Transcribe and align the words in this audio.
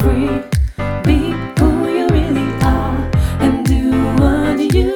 Be 0.00 1.34
who 1.58 1.88
you 1.88 2.06
really 2.08 2.52
are, 2.62 3.10
and 3.40 3.66
do 3.66 3.90
what 4.16 4.58
you. 4.72 4.94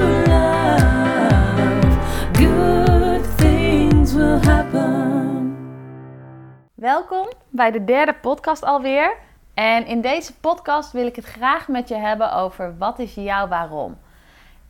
Good 2.33 3.37
things 3.37 4.13
will 4.13 4.41
happen. 4.43 5.57
Welkom 6.75 7.29
bij 7.51 7.71
de 7.71 7.85
derde 7.85 8.15
podcast 8.15 8.65
alweer. 8.65 9.17
En 9.55 9.87
in 9.87 10.01
deze 10.01 10.35
podcast 10.35 10.93
wil 10.93 11.07
ik 11.07 11.17
het 11.17 11.25
graag 11.25 11.69
met 11.69 11.89
je 11.89 11.97
hebben 11.97 12.33
over 12.33 12.79
wat 12.79 12.99
is 12.99 13.15
jouw 13.15 13.49
waarom. 13.49 13.97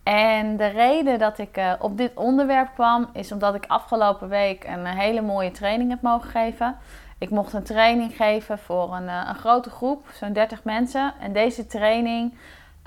En 0.03 0.57
de 0.57 0.67
reden 0.67 1.19
dat 1.19 1.39
ik 1.39 1.59
uh, 1.59 1.73
op 1.79 1.97
dit 1.97 2.11
onderwerp 2.15 2.69
kwam, 2.75 3.09
is 3.13 3.33
omdat 3.33 3.55
ik 3.55 3.65
afgelopen 3.67 4.29
week 4.29 4.65
een 4.65 4.87
hele 4.87 5.21
mooie 5.21 5.51
training 5.51 5.91
heb 5.91 6.03
mogen 6.03 6.31
geven. 6.31 6.77
Ik 7.19 7.31
mocht 7.31 7.53
een 7.53 7.63
training 7.63 8.17
geven 8.17 8.59
voor 8.59 8.95
een, 8.95 9.05
uh, 9.05 9.25
een 9.29 9.35
grote 9.35 9.71
groep, 9.71 10.07
zo'n 10.13 10.33
30 10.33 10.65
mensen. 10.65 11.15
En 11.21 11.33
deze 11.33 11.67
training, 11.67 12.35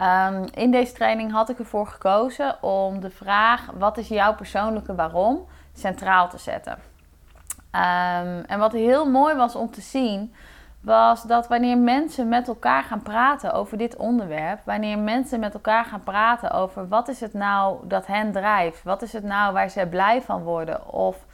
um, 0.02 0.46
in 0.54 0.72
deze 0.72 0.94
training 0.94 1.32
had 1.32 1.50
ik 1.50 1.60
ervoor 1.60 1.88
gekozen 1.88 2.64
om 2.64 3.00
de 3.00 3.10
vraag: 3.10 3.66
wat 3.78 3.98
is 3.98 4.08
jouw 4.08 4.36
persoonlijke 4.36 4.96
waarom 4.96 5.46
centraal 5.74 6.30
te 6.30 6.38
zetten. 6.38 6.74
Um, 7.72 8.44
en 8.48 8.60
wat 8.60 8.72
heel 8.72 9.10
mooi 9.10 9.36
was 9.36 9.56
om 9.56 9.72
te 9.72 9.82
zien, 9.82 10.34
was 10.82 11.24
dat 11.24 11.48
wanneer 11.48 11.78
mensen 11.78 12.28
met 12.28 12.48
elkaar 12.48 12.84
gaan 12.84 13.02
praten 13.02 13.54
over 13.54 13.78
dit 13.78 13.96
onderwerp, 13.96 14.60
wanneer 14.66 15.00
mensen 15.00 15.40
met 15.40 15.54
elkaar 15.54 15.86
gaan 15.86 16.04
praten 16.04 16.52
over 16.52 16.88
wat 16.88 17.08
is 17.08 17.20
het 17.20 17.34
nou 17.34 17.88
dat 17.88 18.08
hen 18.08 18.32
drijft, 18.32 18.84
wat 18.84 19.02
is 19.02 19.14
het 19.14 19.24
nou 19.24 19.54
waar 19.54 19.70
ze 19.70 19.88
blij 19.88 20.22
van 20.22 20.44
worden, 20.44 20.94
of 20.94 21.26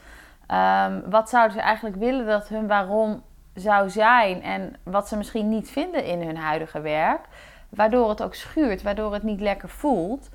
um, 0.48 1.10
wat 1.10 1.28
zouden 1.28 1.56
ze 1.56 1.62
eigenlijk 1.62 1.96
willen 1.96 2.26
dat 2.26 2.48
hun 2.48 2.66
waarom 2.66 3.22
zou 3.54 3.90
zijn 3.90 4.42
en 4.42 4.76
wat 4.82 5.08
ze 5.08 5.16
misschien 5.16 5.48
niet 5.48 5.70
vinden 5.70 6.04
in 6.04 6.22
hun 6.22 6.36
huidige 6.36 6.80
werk, 6.80 7.20
waardoor 7.68 8.08
het 8.08 8.22
ook 8.22 8.34
schuurt, 8.34 8.82
waardoor 8.82 9.12
het 9.12 9.22
niet 9.22 9.40
lekker 9.40 9.68
voelt. 9.68 10.28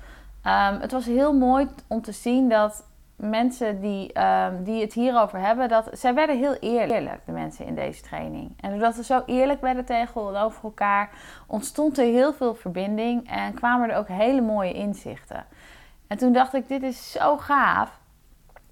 Um, 0.44 0.80
het 0.80 0.92
was 0.92 1.04
heel 1.06 1.32
mooi 1.32 1.68
om 1.86 2.02
te 2.02 2.12
zien 2.12 2.48
dat 2.48 2.84
mensen 3.16 3.80
die, 3.80 4.20
um, 4.20 4.64
die 4.64 4.80
het 4.80 4.92
hierover 4.92 5.38
hebben, 5.38 5.68
dat 5.68 5.88
zij 5.92 6.14
werden 6.14 6.38
heel 6.38 6.54
eerlijk, 6.54 7.20
de 7.26 7.32
mensen 7.32 7.66
in 7.66 7.74
deze 7.74 8.02
training. 8.02 8.52
En 8.60 8.70
doordat 8.70 8.94
ze 8.94 9.04
zo 9.04 9.22
eerlijk 9.26 9.60
werden 9.60 9.84
tegenover 9.84 10.64
elkaar, 10.64 11.10
ontstond 11.46 11.98
er 11.98 12.04
heel 12.04 12.32
veel 12.32 12.54
verbinding 12.54 13.30
en 13.30 13.54
kwamen 13.54 13.90
er 13.90 13.96
ook 13.96 14.08
hele 14.08 14.40
mooie 14.40 14.72
inzichten. 14.72 15.44
En 16.06 16.16
toen 16.16 16.32
dacht 16.32 16.54
ik, 16.54 16.68
dit 16.68 16.82
is 16.82 17.12
zo 17.12 17.36
gaaf. 17.36 17.99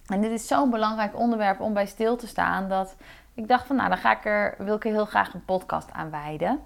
En 0.08 0.20
dit 0.20 0.30
is 0.30 0.46
zo'n 0.46 0.70
belangrijk 0.70 1.18
onderwerp 1.18 1.60
om 1.60 1.74
bij 1.74 1.86
stil 1.86 2.16
te 2.16 2.26
staan. 2.26 2.68
Dat 2.68 2.96
ik 3.34 3.48
dacht 3.48 3.66
van 3.66 3.76
nou, 3.76 3.88
dan 3.88 3.98
ga 3.98 4.12
ik 4.12 4.24
er, 4.24 4.54
wil 4.58 4.74
ik 4.74 4.84
er 4.84 4.90
heel 4.90 5.04
graag 5.04 5.34
een 5.34 5.44
podcast 5.44 5.92
aan 5.92 6.10
wijden. 6.10 6.60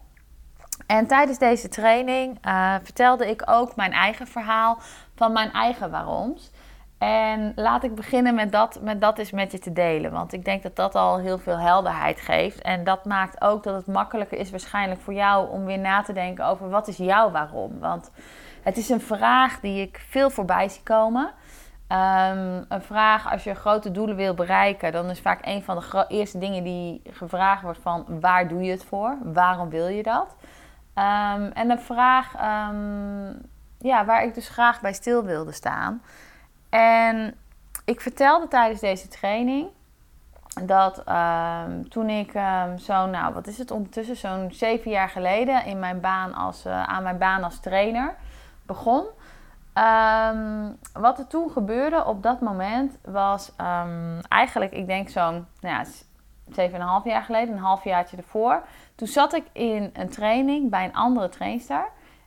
En 0.87 1.07
tijdens 1.07 1.39
deze 1.39 1.69
training 1.69 2.47
uh, 2.47 2.75
vertelde 2.83 3.31
ik 3.31 3.43
ook 3.47 3.77
mijn 3.77 3.93
eigen 3.93 4.27
verhaal 4.27 4.79
van 5.15 5.33
mijn 5.33 5.53
eigen 5.53 5.91
waaroms. 5.91 6.51
En 6.99 7.53
laat 7.57 7.85
ik 7.85 7.95
beginnen 7.95 8.35
met 8.35 8.53
dat, 8.53 8.79
met 8.83 9.01
dat 9.01 9.19
eens 9.19 9.31
met 9.31 9.53
je 9.53 9.59
te 9.59 9.73
delen. 9.73 10.13
Want 10.13 10.33
ik 10.33 10.45
denk 10.45 10.63
dat 10.63 10.77
dat 10.77 10.95
al 10.95 11.19
heel 11.19 11.39
veel 11.39 11.59
helderheid 11.59 12.21
geeft. 12.21 12.61
En 12.61 12.85
dat 12.85 13.05
maakt 13.05 13.41
ook 13.41 13.63
dat 13.63 13.75
het 13.75 13.87
makkelijker 13.87 14.39
is 14.39 14.51
waarschijnlijk 14.51 15.01
voor 15.01 15.15
jou 15.15 15.51
om 15.51 15.65
weer 15.65 15.79
na 15.79 16.03
te 16.03 16.13
denken 16.13 16.47
over 16.47 16.69
wat 16.69 16.89
is 16.89 16.97
jouw 16.97 17.31
waarom. 17.31 17.79
Want 17.79 18.11
het 18.63 18.77
is 18.77 18.89
een 18.89 19.01
vraag 19.01 19.61
die 19.61 19.81
ik 19.81 20.05
veel 20.09 20.31
voorbij 20.31 20.69
zie 20.69 20.83
komen. 20.83 21.31
Um, 21.93 22.65
een 22.69 22.83
vraag 22.83 23.31
als 23.31 23.45
je 23.45 23.55
grote 23.55 23.91
doelen 23.91 24.17
wil 24.17 24.35
bereiken, 24.35 24.93
dan 24.93 25.11
is 25.11 25.21
vaak 25.21 25.47
een 25.47 25.63
van 25.63 25.77
de 25.77 26.05
eerste 26.09 26.39
dingen 26.39 26.65
die 26.65 27.03
gevraagd 27.11 27.63
wordt 27.63 27.79
van 27.83 28.21
waar 28.21 28.49
doe 28.49 28.63
je 28.63 28.71
het 28.71 28.85
voor? 28.85 29.17
Waarom 29.23 29.71
wil 29.71 29.87
je 29.87 30.03
dat? 30.03 30.37
Um, 30.95 31.51
en 31.53 31.71
een 31.71 31.81
vraag 31.81 32.35
um, 32.35 33.41
ja, 33.79 34.05
waar 34.05 34.25
ik 34.25 34.35
dus 34.35 34.49
graag 34.49 34.81
bij 34.81 34.93
stil 34.93 35.25
wilde 35.25 35.53
staan. 35.53 36.03
En 36.71 37.35
ik 37.85 38.01
vertelde 38.01 38.49
tijdens 38.49 38.81
deze 38.81 39.09
training 39.09 39.69
dat 40.63 41.03
toen 41.89 42.09
ik 42.09 42.33
zo, 42.79 43.07
nou 43.07 43.35
wat 43.35 43.47
is 43.47 43.59
het 43.59 43.71
ondertussen, 43.71 44.17
zo'n 44.17 44.49
zeven 44.53 44.91
jaar 44.91 45.09
geleden 45.09 45.65
in 45.65 45.79
mijn 45.79 46.01
baan 46.01 46.35
als, 46.35 46.67
uh, 46.67 46.83
aan 46.83 47.03
mijn 47.03 47.19
baan 47.19 47.45
als 47.45 47.61
trainer 47.61 48.15
begon. 48.67 49.05
Um, 49.79 50.79
wat 50.93 51.19
er 51.19 51.27
toen 51.27 51.51
gebeurde 51.51 52.05
op 52.05 52.23
dat 52.23 52.41
moment 52.41 52.99
was 53.05 53.53
eigenlijk, 54.29 54.73
ik 54.73 54.87
denk 54.87 55.09
zo'n 55.09 55.47
nou 55.61 55.75
ja, 55.75 55.85
zeven 56.49 56.75
en 56.75 56.81
een 56.81 56.87
half 56.87 57.05
jaar 57.05 57.23
geleden, 57.23 57.55
een 57.55 57.61
halfjaartje 57.61 58.17
ervoor. 58.17 58.63
Toen 58.95 59.09
zat 59.09 59.35
ik 59.35 59.45
in 59.53 59.91
een 59.93 60.09
training 60.09 60.71
bij 60.71 60.85
een 60.85 60.95
andere 60.95 61.29
trainster 61.29 61.85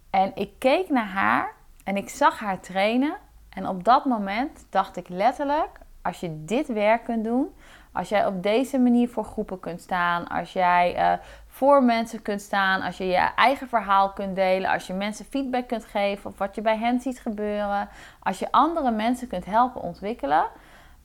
en 0.10 0.32
ik 0.36 0.60
keek 0.60 0.90
naar 0.90 1.08
haar 1.08 1.54
en 1.84 1.98
ik 1.98 2.10
zag 2.10 2.40
haar 2.40 2.60
trainen. 2.60 3.16
En 3.50 3.68
op 3.68 3.84
dat 3.84 4.06
moment 4.06 4.66
dacht 4.70 4.98
ik 4.98 5.10
letterlijk: 5.10 5.80
als 6.02 6.20
je 6.20 6.46
dit 6.46 6.68
werk 6.68 7.04
kunt 7.04 7.24
doen, 7.24 7.56
als 7.92 8.10
jij 8.10 8.26
op 8.26 8.44
deze 8.44 8.80
manier 8.80 9.10
voor 9.10 9.26
groepen 9.26 9.60
kunt 9.60 9.82
staan, 9.82 10.28
als 10.28 10.54
jij 10.54 10.96
uh, 10.96 11.20
voor 11.56 11.84
mensen 11.84 12.22
kunt 12.22 12.42
staan, 12.42 12.82
als 12.82 12.98
je 12.98 13.06
je 13.06 13.30
eigen 13.36 13.68
verhaal 13.68 14.10
kunt 14.10 14.36
delen, 14.36 14.70
als 14.70 14.88
je 14.88 14.94
mensen 14.94 15.26
feedback 15.26 15.68
kunt 15.68 15.86
geven 15.86 16.30
op 16.30 16.38
wat 16.38 16.56
je 16.56 16.62
bij 16.62 16.78
hen 16.78 17.00
ziet 17.00 17.20
gebeuren, 17.20 17.90
als 18.20 18.40
je 18.40 18.52
andere 18.52 18.92
mensen 18.92 19.28
kunt 19.28 19.46
helpen 19.46 19.82
ontwikkelen, 19.82 20.44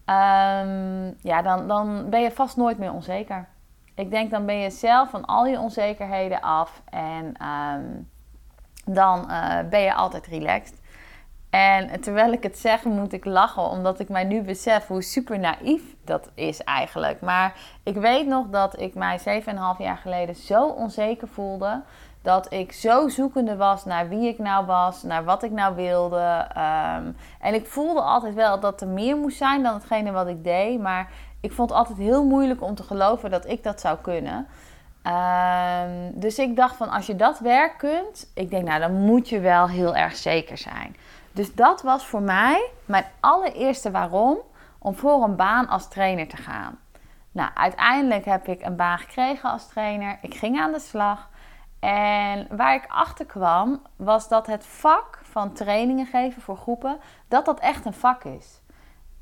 um, 0.06 1.16
ja, 1.22 1.42
dan, 1.42 1.68
dan 1.68 2.10
ben 2.10 2.20
je 2.20 2.30
vast 2.30 2.56
nooit 2.56 2.78
meer 2.78 2.92
onzeker. 2.92 3.48
Ik 3.94 4.10
denk 4.10 4.30
dan 4.30 4.46
ben 4.46 4.56
je 4.56 4.70
zelf 4.70 5.10
van 5.10 5.24
al 5.24 5.46
je 5.46 5.58
onzekerheden 5.60 6.40
af 6.40 6.82
en 6.84 7.34
um, 7.46 8.08
dan 8.84 9.26
uh, 9.30 9.58
ben 9.70 9.80
je 9.80 9.94
altijd 9.94 10.26
relaxed. 10.26 10.79
En 11.50 12.00
terwijl 12.00 12.32
ik 12.32 12.42
het 12.42 12.58
zeg, 12.58 12.84
moet 12.84 13.12
ik 13.12 13.24
lachen, 13.24 13.62
omdat 13.62 14.00
ik 14.00 14.08
mij 14.08 14.24
nu 14.24 14.42
besef 14.42 14.86
hoe 14.86 15.02
super 15.02 15.38
naïef 15.38 15.82
dat 16.04 16.30
is 16.34 16.64
eigenlijk. 16.64 17.20
Maar 17.20 17.54
ik 17.82 17.96
weet 17.96 18.26
nog 18.26 18.46
dat 18.50 18.80
ik 18.80 18.94
mij 18.94 19.18
7,5 19.18 19.54
jaar 19.78 19.96
geleden 19.96 20.34
zo 20.34 20.66
onzeker 20.66 21.28
voelde. 21.28 21.82
Dat 22.22 22.52
ik 22.52 22.72
zo 22.72 23.08
zoekende 23.08 23.56
was 23.56 23.84
naar 23.84 24.08
wie 24.08 24.28
ik 24.28 24.38
nou 24.38 24.66
was, 24.66 25.02
naar 25.02 25.24
wat 25.24 25.42
ik 25.42 25.50
nou 25.50 25.74
wilde. 25.74 26.46
Um, 26.56 27.16
en 27.40 27.54
ik 27.54 27.66
voelde 27.66 28.00
altijd 28.00 28.34
wel 28.34 28.60
dat 28.60 28.80
er 28.80 28.88
meer 28.88 29.16
moest 29.16 29.36
zijn 29.36 29.62
dan 29.62 29.74
hetgene 29.74 30.10
wat 30.10 30.26
ik 30.26 30.44
deed. 30.44 30.80
Maar 30.80 31.10
ik 31.40 31.52
vond 31.52 31.70
het 31.70 31.78
altijd 31.78 31.98
heel 31.98 32.24
moeilijk 32.24 32.62
om 32.62 32.74
te 32.74 32.82
geloven 32.82 33.30
dat 33.30 33.48
ik 33.48 33.62
dat 33.62 33.80
zou 33.80 33.98
kunnen. 34.02 34.46
Um, 35.04 36.20
dus 36.20 36.38
ik 36.38 36.56
dacht 36.56 36.76
van 36.76 36.90
als 36.90 37.06
je 37.06 37.16
dat 37.16 37.38
werk 37.38 37.78
kunt, 37.78 38.30
ik 38.34 38.50
denk 38.50 38.68
nou 38.68 38.80
dan 38.80 38.92
moet 38.92 39.28
je 39.28 39.40
wel 39.40 39.68
heel 39.68 39.96
erg 39.96 40.16
zeker 40.16 40.58
zijn. 40.58 40.96
Dus 41.32 41.54
dat 41.54 41.82
was 41.82 42.06
voor 42.06 42.22
mij 42.22 42.70
mijn 42.84 43.04
allereerste 43.20 43.91
waarom 43.91 44.38
om 44.78 44.94
voor 44.94 45.22
een 45.22 45.36
baan 45.36 45.68
als 45.68 45.88
trainer 45.88 46.28
te 46.28 46.36
gaan. 46.36 46.78
Nou, 47.32 47.50
uiteindelijk 47.54 48.24
heb 48.24 48.48
ik 48.48 48.62
een 48.62 48.77
baan 48.77 48.98
gekregen 48.98 49.50
als 49.50 49.68
trainer. 49.68 50.18
Ik 50.22 50.34
ging 50.34 50.60
aan 50.60 50.72
de 50.72 50.80
slag. 50.80 51.28
En 51.80 52.47
waar 52.56 52.74
ik 52.74 52.84
achter 52.88 53.27
kwam, 53.27 53.82
was 53.97 54.28
dat 54.28 54.47
het 54.47 54.66
vak 54.66 55.18
van 55.22 55.53
trainingen 55.53 56.06
geven 56.06 56.42
voor 56.42 56.56
groepen, 56.56 57.00
dat 57.28 57.44
dat 57.44 57.60
echt 57.60 57.84
een 57.84 57.92
vak 57.92 58.24
is. 58.24 58.60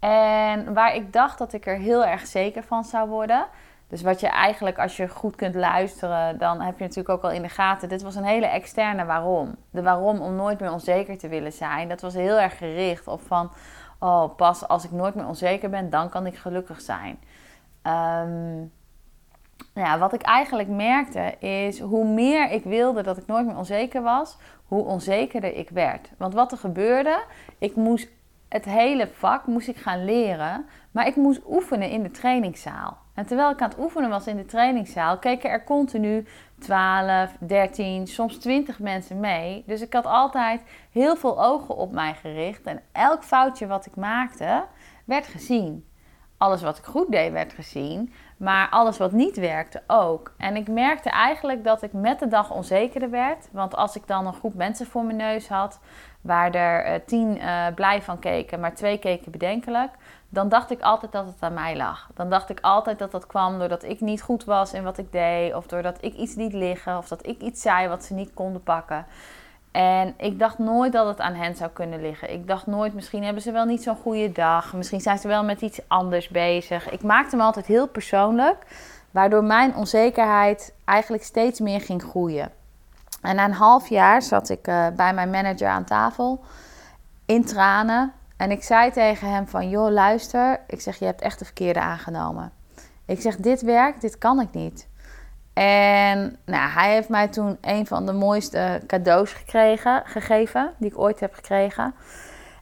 En 0.00 0.74
waar 0.74 0.94
ik 0.94 1.12
dacht 1.12 1.38
dat 1.38 1.52
ik 1.52 1.66
er 1.66 1.76
heel 1.76 2.04
erg 2.04 2.26
zeker 2.26 2.62
van 2.62 2.84
zou 2.84 3.08
worden, 3.08 3.46
dus 3.88 4.02
wat 4.02 4.20
je 4.20 4.26
eigenlijk, 4.28 4.78
als 4.78 4.96
je 4.96 5.08
goed 5.08 5.36
kunt 5.36 5.54
luisteren, 5.54 6.38
dan 6.38 6.60
heb 6.60 6.78
je 6.78 6.84
natuurlijk 6.84 7.08
ook 7.08 7.22
al 7.22 7.30
in 7.30 7.42
de 7.42 7.48
gaten. 7.48 7.88
Dit 7.88 8.02
was 8.02 8.14
een 8.14 8.24
hele 8.24 8.46
externe 8.46 9.04
waarom. 9.04 9.54
De 9.70 9.82
waarom 9.82 10.20
om 10.20 10.34
nooit 10.34 10.60
meer 10.60 10.72
onzeker 10.72 11.18
te 11.18 11.28
willen 11.28 11.52
zijn. 11.52 11.88
Dat 11.88 12.00
was 12.00 12.14
heel 12.14 12.38
erg 12.38 12.58
gericht 12.58 13.06
op 13.06 13.20
van, 13.20 13.52
oh, 13.98 14.36
pas 14.36 14.68
als 14.68 14.84
ik 14.84 14.90
nooit 14.90 15.14
meer 15.14 15.26
onzeker 15.26 15.70
ben, 15.70 15.90
dan 15.90 16.08
kan 16.08 16.26
ik 16.26 16.36
gelukkig 16.36 16.80
zijn. 16.80 17.18
Um, 17.82 18.72
ja, 19.74 19.98
wat 19.98 20.12
ik 20.12 20.22
eigenlijk 20.22 20.68
merkte 20.68 21.38
is 21.38 21.80
hoe 21.80 22.04
meer 22.04 22.50
ik 22.50 22.64
wilde 22.64 23.02
dat 23.02 23.16
ik 23.16 23.26
nooit 23.26 23.46
meer 23.46 23.56
onzeker 23.56 24.02
was, 24.02 24.36
hoe 24.64 24.84
onzekerder 24.84 25.56
ik 25.56 25.70
werd. 25.70 26.10
Want 26.18 26.34
wat 26.34 26.52
er 26.52 26.58
gebeurde, 26.58 27.22
ik 27.58 27.76
moest 27.76 28.08
het 28.48 28.64
hele 28.64 29.08
vak 29.08 29.46
moest 29.46 29.68
ik 29.68 29.76
gaan 29.76 30.04
leren. 30.04 30.66
Maar 30.98 31.06
ik 31.06 31.16
moest 31.16 31.40
oefenen 31.48 31.90
in 31.90 32.02
de 32.02 32.10
trainingszaal. 32.10 32.98
En 33.14 33.26
terwijl 33.26 33.50
ik 33.50 33.60
aan 33.60 33.68
het 33.68 33.78
oefenen 33.78 34.10
was 34.10 34.26
in 34.26 34.36
de 34.36 34.44
trainingszaal, 34.44 35.18
keken 35.18 35.50
er 35.50 35.64
continu 35.64 36.26
12, 36.58 37.36
13, 37.40 38.06
soms 38.06 38.38
20 38.38 38.78
mensen 38.78 39.20
mee. 39.20 39.62
Dus 39.66 39.80
ik 39.80 39.92
had 39.92 40.06
altijd 40.06 40.62
heel 40.92 41.16
veel 41.16 41.44
ogen 41.44 41.76
op 41.76 41.92
mij 41.92 42.14
gericht. 42.14 42.62
En 42.62 42.82
elk 42.92 43.24
foutje 43.24 43.66
wat 43.66 43.86
ik 43.86 43.96
maakte, 43.96 44.64
werd 45.04 45.26
gezien. 45.26 45.88
Alles 46.36 46.62
wat 46.62 46.78
ik 46.78 46.84
goed 46.84 47.10
deed, 47.10 47.32
werd 47.32 47.52
gezien. 47.52 48.12
Maar 48.36 48.68
alles 48.68 48.98
wat 48.98 49.12
niet 49.12 49.36
werkte 49.36 49.82
ook. 49.86 50.34
En 50.36 50.56
ik 50.56 50.68
merkte 50.68 51.10
eigenlijk 51.10 51.64
dat 51.64 51.82
ik 51.82 51.92
met 51.92 52.18
de 52.18 52.28
dag 52.28 52.50
onzekerder 52.50 53.10
werd. 53.10 53.48
Want 53.52 53.76
als 53.76 53.96
ik 53.96 54.06
dan 54.06 54.26
een 54.26 54.32
groep 54.32 54.54
mensen 54.54 54.86
voor 54.86 55.04
mijn 55.04 55.16
neus 55.16 55.48
had, 55.48 55.80
waar 56.20 56.54
er 56.54 56.86
uh, 56.86 57.06
tien 57.06 57.36
uh, 57.36 57.66
blij 57.74 58.02
van 58.02 58.18
keken, 58.18 58.60
maar 58.60 58.74
twee 58.74 58.98
keken 58.98 59.32
bedenkelijk, 59.32 59.90
dan 60.28 60.48
dacht 60.48 60.70
ik 60.70 60.80
altijd 60.80 61.12
dat 61.12 61.26
het 61.26 61.36
aan 61.40 61.54
mij 61.54 61.76
lag. 61.76 62.08
Dan 62.14 62.30
dacht 62.30 62.50
ik 62.50 62.60
altijd 62.60 62.98
dat 62.98 63.10
dat 63.10 63.26
kwam 63.26 63.58
doordat 63.58 63.82
ik 63.82 64.00
niet 64.00 64.22
goed 64.22 64.44
was 64.44 64.72
in 64.72 64.82
wat 64.82 64.98
ik 64.98 65.12
deed, 65.12 65.54
of 65.54 65.66
doordat 65.66 65.96
ik 66.00 66.14
iets 66.14 66.34
liet 66.34 66.52
liggen, 66.52 66.98
of 66.98 67.08
dat 67.08 67.26
ik 67.26 67.40
iets 67.40 67.62
zei 67.62 67.88
wat 67.88 68.04
ze 68.04 68.14
niet 68.14 68.34
konden 68.34 68.62
pakken. 68.62 69.06
En 69.70 70.14
ik 70.16 70.38
dacht 70.38 70.58
nooit 70.58 70.92
dat 70.92 71.06
het 71.06 71.20
aan 71.20 71.34
hen 71.34 71.56
zou 71.56 71.70
kunnen 71.70 72.00
liggen. 72.00 72.32
Ik 72.32 72.46
dacht 72.46 72.66
nooit, 72.66 72.94
misschien 72.94 73.24
hebben 73.24 73.42
ze 73.42 73.52
wel 73.52 73.64
niet 73.64 73.82
zo'n 73.82 73.96
goede 73.96 74.32
dag. 74.32 74.72
Misschien 74.72 75.00
zijn 75.00 75.18
ze 75.18 75.28
wel 75.28 75.44
met 75.44 75.60
iets 75.60 75.80
anders 75.88 76.28
bezig. 76.28 76.90
Ik 76.90 77.02
maakte 77.02 77.36
me 77.36 77.42
altijd 77.42 77.66
heel 77.66 77.88
persoonlijk, 77.88 78.56
waardoor 79.10 79.44
mijn 79.44 79.74
onzekerheid 79.74 80.74
eigenlijk 80.84 81.22
steeds 81.22 81.60
meer 81.60 81.80
ging 81.80 82.02
groeien. 82.02 82.50
En 83.22 83.36
na 83.36 83.44
een 83.44 83.52
half 83.52 83.88
jaar 83.88 84.22
zat 84.22 84.48
ik 84.48 84.68
uh, 84.68 84.86
bij 84.96 85.14
mijn 85.14 85.30
manager 85.30 85.68
aan 85.68 85.84
tafel 85.84 86.40
in 87.26 87.44
tranen. 87.44 88.12
En 88.38 88.50
ik 88.50 88.62
zei 88.62 88.90
tegen 88.90 89.30
hem 89.30 89.48
van, 89.48 89.68
joh 89.68 89.90
luister, 89.90 90.60
ik 90.66 90.80
zeg 90.80 90.98
je 90.98 91.04
hebt 91.04 91.20
echt 91.20 91.38
de 91.38 91.44
verkeerde 91.44 91.80
aangenomen. 91.80 92.52
Ik 93.06 93.20
zeg 93.20 93.36
dit 93.36 93.62
werkt, 93.62 94.00
dit 94.00 94.18
kan 94.18 94.40
ik 94.40 94.52
niet. 94.52 94.88
En 95.52 96.36
nou, 96.44 96.70
hij 96.70 96.92
heeft 96.92 97.08
mij 97.08 97.28
toen 97.28 97.58
een 97.60 97.86
van 97.86 98.06
de 98.06 98.12
mooiste 98.12 98.80
cadeaus 98.86 99.32
gekregen, 99.32 100.02
gegeven 100.04 100.72
die 100.78 100.90
ik 100.90 100.98
ooit 100.98 101.20
heb 101.20 101.34
gekregen. 101.34 101.94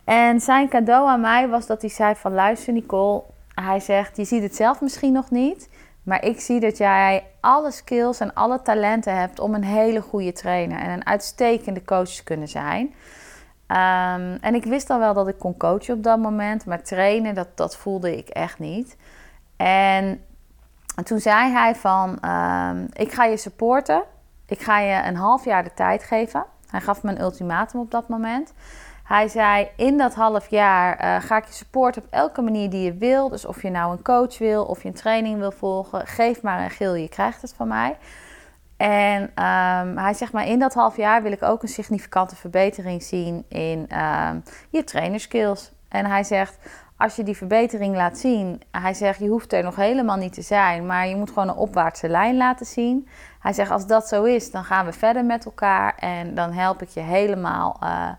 En 0.04 0.40
zijn 0.40 0.68
cadeau 0.68 1.08
aan 1.08 1.20
mij 1.20 1.48
was 1.48 1.66
dat 1.66 1.80
hij 1.80 1.90
zei 1.90 2.14
van 2.14 2.34
luister 2.34 2.72
Nicole, 2.72 3.22
hij 3.54 3.80
zegt 3.80 4.16
je 4.16 4.24
ziet 4.24 4.42
het 4.42 4.56
zelf 4.56 4.80
misschien 4.80 5.12
nog 5.12 5.30
niet, 5.30 5.68
maar 6.02 6.24
ik 6.24 6.40
zie 6.40 6.60
dat 6.60 6.76
jij 6.76 7.24
alle 7.40 7.70
skills 7.70 8.20
en 8.20 8.34
alle 8.34 8.62
talenten 8.62 9.16
hebt 9.16 9.38
om 9.38 9.54
een 9.54 9.64
hele 9.64 10.00
goede 10.00 10.32
trainer 10.32 10.78
en 10.78 10.90
een 10.90 11.06
uitstekende 11.06 11.84
coach 11.84 12.08
te 12.08 12.24
kunnen 12.24 12.48
zijn. 12.48 12.94
Um, 13.68 14.38
en 14.40 14.54
ik 14.54 14.64
wist 14.64 14.90
al 14.90 14.98
wel 14.98 15.14
dat 15.14 15.28
ik 15.28 15.38
kon 15.38 15.56
coachen 15.56 15.94
op 15.94 16.02
dat 16.02 16.18
moment, 16.18 16.66
maar 16.66 16.82
trainen, 16.82 17.34
dat, 17.34 17.48
dat 17.54 17.76
voelde 17.76 18.16
ik 18.16 18.28
echt 18.28 18.58
niet. 18.58 18.96
En 19.56 20.24
toen 21.04 21.20
zei 21.20 21.52
hij 21.52 21.74
van, 21.74 22.08
um, 22.24 22.88
ik 22.92 23.12
ga 23.12 23.24
je 23.24 23.36
supporten. 23.36 24.02
Ik 24.46 24.60
ga 24.60 24.78
je 24.78 25.08
een 25.08 25.16
half 25.16 25.44
jaar 25.44 25.64
de 25.64 25.74
tijd 25.74 26.02
geven. 26.02 26.44
Hij 26.66 26.80
gaf 26.80 27.02
me 27.02 27.10
een 27.10 27.20
ultimatum 27.20 27.80
op 27.80 27.90
dat 27.90 28.08
moment. 28.08 28.52
Hij 29.04 29.28
zei, 29.28 29.68
in 29.76 29.98
dat 29.98 30.14
half 30.14 30.50
jaar 30.50 31.04
uh, 31.04 31.22
ga 31.22 31.36
ik 31.36 31.44
je 31.44 31.52
supporten 31.52 32.02
op 32.02 32.08
elke 32.10 32.42
manier 32.42 32.70
die 32.70 32.82
je 32.82 32.94
wil. 32.94 33.28
Dus 33.28 33.44
of 33.44 33.62
je 33.62 33.70
nou 33.70 33.92
een 33.92 34.02
coach 34.02 34.38
wil, 34.38 34.64
of 34.64 34.82
je 34.82 34.88
een 34.88 34.94
training 34.94 35.38
wil 35.38 35.52
volgen. 35.52 36.06
Geef 36.06 36.42
maar 36.42 36.60
een 36.60 36.70
gil, 36.70 36.94
je 36.94 37.08
krijgt 37.08 37.42
het 37.42 37.54
van 37.54 37.68
mij. 37.68 37.96
En 38.76 39.22
um, 39.22 39.98
hij 39.98 40.14
zegt 40.14 40.32
maar, 40.32 40.46
in 40.46 40.58
dat 40.58 40.74
half 40.74 40.96
jaar 40.96 41.22
wil 41.22 41.32
ik 41.32 41.42
ook 41.42 41.62
een 41.62 41.68
significante 41.68 42.36
verbetering 42.36 43.02
zien 43.02 43.44
in 43.48 43.78
um, 43.78 44.42
je 44.70 44.84
trainerskills. 44.84 45.72
En 45.88 46.06
hij 46.06 46.24
zegt, 46.24 46.58
als 46.96 47.16
je 47.16 47.22
die 47.22 47.36
verbetering 47.36 47.96
laat 47.96 48.18
zien, 48.18 48.62
hij 48.70 48.94
zegt, 48.94 49.18
je 49.18 49.28
hoeft 49.28 49.52
er 49.52 49.62
nog 49.62 49.76
helemaal 49.76 50.16
niet 50.16 50.32
te 50.32 50.42
zijn, 50.42 50.86
maar 50.86 51.06
je 51.06 51.16
moet 51.16 51.28
gewoon 51.28 51.48
een 51.48 51.54
opwaartse 51.54 52.08
lijn 52.08 52.36
laten 52.36 52.66
zien. 52.66 53.08
Hij 53.40 53.52
zegt, 53.52 53.70
als 53.70 53.86
dat 53.86 54.08
zo 54.08 54.24
is, 54.24 54.50
dan 54.50 54.64
gaan 54.64 54.86
we 54.86 54.92
verder 54.92 55.24
met 55.24 55.44
elkaar 55.44 55.94
en 55.94 56.34
dan 56.34 56.52
help 56.52 56.82
ik 56.82 56.88
je 56.88 57.00
helemaal. 57.00 57.80
Uh, 57.82 58.10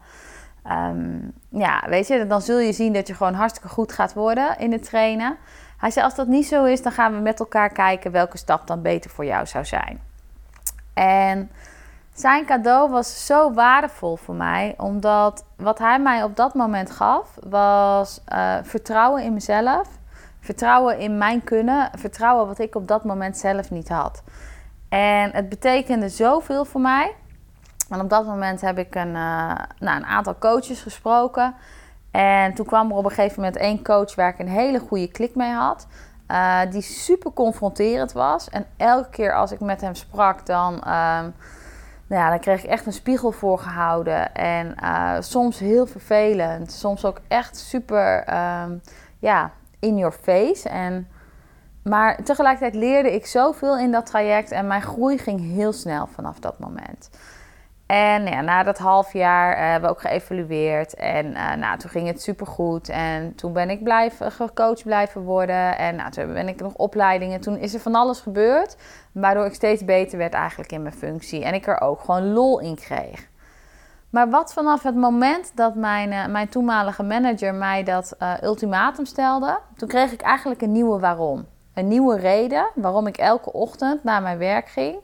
um, 0.89 1.33
ja, 1.49 1.83
weet 1.89 2.07
je, 2.07 2.27
dan 2.27 2.41
zul 2.41 2.59
je 2.59 2.73
zien 2.73 2.93
dat 2.93 3.07
je 3.07 3.13
gewoon 3.13 3.33
hartstikke 3.33 3.69
goed 3.69 3.91
gaat 3.91 4.13
worden 4.13 4.59
in 4.59 4.71
het 4.71 4.83
trainen. 4.83 5.37
Hij 5.77 5.91
zei, 5.91 6.05
als 6.05 6.15
dat 6.15 6.27
niet 6.27 6.47
zo 6.47 6.63
is, 6.63 6.81
dan 6.81 6.91
gaan 6.91 7.13
we 7.13 7.19
met 7.19 7.39
elkaar 7.39 7.69
kijken 7.69 8.11
welke 8.11 8.37
stap 8.37 8.67
dan 8.67 8.81
beter 8.81 9.09
voor 9.09 9.25
jou 9.25 9.45
zou 9.45 9.65
zijn. 9.65 10.06
En 10.97 11.51
zijn 12.13 12.45
cadeau 12.45 12.89
was 12.89 13.25
zo 13.25 13.53
waardevol 13.53 14.15
voor 14.15 14.35
mij, 14.35 14.73
omdat 14.77 15.45
wat 15.55 15.79
hij 15.79 15.99
mij 15.99 16.23
op 16.23 16.35
dat 16.35 16.53
moment 16.53 16.91
gaf, 16.91 17.37
was 17.49 18.21
uh, 18.33 18.55
vertrouwen 18.63 19.23
in 19.23 19.33
mezelf, 19.33 19.87
vertrouwen 20.39 20.99
in 20.99 21.17
mijn 21.17 21.43
kunnen, 21.43 21.89
vertrouwen 21.95 22.47
wat 22.47 22.59
ik 22.59 22.75
op 22.75 22.87
dat 22.87 23.03
moment 23.03 23.37
zelf 23.37 23.71
niet 23.71 23.89
had. 23.89 24.23
En 24.89 25.31
het 25.31 25.49
betekende 25.49 26.09
zoveel 26.09 26.65
voor 26.65 26.81
mij. 26.81 27.15
En 27.89 28.01
op 28.01 28.09
dat 28.09 28.25
moment 28.25 28.61
heb 28.61 28.77
ik 28.77 28.95
een, 28.95 29.15
uh, 29.15 29.55
nou, 29.79 29.97
een 29.97 30.05
aantal 30.05 30.37
coaches 30.39 30.81
gesproken. 30.81 31.55
En 32.11 32.53
toen 32.53 32.65
kwam 32.65 32.91
er 32.91 32.97
op 32.97 33.05
een 33.05 33.11
gegeven 33.11 33.41
moment 33.41 33.57
één 33.57 33.83
coach 33.83 34.15
waar 34.15 34.29
ik 34.29 34.39
een 34.39 34.47
hele 34.47 34.79
goede 34.79 35.07
klik 35.07 35.35
mee 35.35 35.51
had. 35.51 35.87
Uh, 36.31 36.61
die 36.69 36.81
super 36.81 37.33
confronterend 37.33 38.11
was. 38.11 38.49
En 38.49 38.65
elke 38.77 39.09
keer 39.09 39.35
als 39.35 39.51
ik 39.51 39.59
met 39.59 39.81
hem 39.81 39.95
sprak, 39.95 40.45
dan, 40.45 40.73
uh, 40.73 40.81
nou 42.07 42.21
ja, 42.21 42.29
dan 42.29 42.39
kreeg 42.39 42.63
ik 42.63 42.69
echt 42.69 42.85
een 42.85 42.93
spiegel 42.93 43.31
voorgehouden. 43.31 44.33
En 44.33 44.75
uh, 44.83 45.15
soms 45.19 45.59
heel 45.59 45.85
vervelend. 45.85 46.71
Soms 46.71 47.05
ook 47.05 47.19
echt 47.27 47.57
super 47.57 48.33
um, 48.63 48.81
ja, 49.19 49.51
in 49.79 49.97
your 49.97 50.13
face. 50.21 50.69
En, 50.69 51.07
maar 51.83 52.23
tegelijkertijd 52.23 52.75
leerde 52.75 53.13
ik 53.13 53.25
zoveel 53.25 53.77
in 53.77 53.91
dat 53.91 54.05
traject. 54.05 54.51
En 54.51 54.67
mijn 54.67 54.81
groei 54.81 55.17
ging 55.17 55.39
heel 55.53 55.73
snel 55.73 56.07
vanaf 56.07 56.39
dat 56.39 56.59
moment. 56.59 57.09
En 57.87 58.45
na 58.45 58.63
dat 58.63 58.77
half 58.77 59.13
jaar 59.13 59.53
uh, 59.53 59.59
hebben 59.59 59.89
we 59.89 59.95
ook 59.95 60.01
geëvalueerd. 60.01 60.93
En 60.93 61.25
uh, 61.25 61.53
nou, 61.53 61.77
toen 61.77 61.89
ging 61.89 62.07
het 62.07 62.21
supergoed. 62.21 62.89
En 62.89 63.35
toen 63.35 63.53
ben 63.53 63.69
ik 63.69 63.83
blijven, 63.83 64.31
gecoacht 64.31 64.83
blijven 64.83 65.21
worden. 65.21 65.77
En 65.77 65.95
nou, 65.95 66.11
toen 66.11 66.33
ben 66.33 66.47
ik 66.47 66.61
nog 66.61 66.73
opleidingen. 66.73 67.41
Toen 67.41 67.57
is 67.57 67.73
er 67.73 67.79
van 67.79 67.95
alles 67.95 68.19
gebeurd. 68.19 68.77
Waardoor 69.11 69.45
ik 69.45 69.53
steeds 69.53 69.85
beter 69.85 70.17
werd 70.17 70.33
eigenlijk 70.33 70.71
in 70.71 70.81
mijn 70.81 70.93
functie. 70.93 71.43
En 71.43 71.53
ik 71.53 71.67
er 71.67 71.81
ook 71.81 71.99
gewoon 71.99 72.33
lol 72.33 72.59
in 72.59 72.75
kreeg. 72.75 73.27
Maar 74.09 74.29
wat 74.29 74.53
vanaf 74.53 74.83
het 74.83 74.95
moment 74.95 75.51
dat 75.55 75.75
mijn, 75.75 76.11
uh, 76.11 76.25
mijn 76.25 76.49
toenmalige 76.49 77.03
manager 77.03 77.53
mij 77.53 77.83
dat 77.83 78.15
ultimatum 78.43 79.05
stelde... 79.05 79.59
toen 79.75 79.87
kreeg 79.87 80.11
ik 80.11 80.21
eigenlijk 80.21 80.61
een 80.61 80.71
nieuwe 80.71 80.99
waarom. 80.99 81.45
Een 81.73 81.87
nieuwe 81.87 82.17
reden 82.17 82.67
waarom 82.75 83.07
ik 83.07 83.17
elke 83.17 83.53
ochtend 83.53 84.03
naar 84.03 84.21
mijn 84.21 84.37
werk 84.37 84.69
ging... 84.69 84.99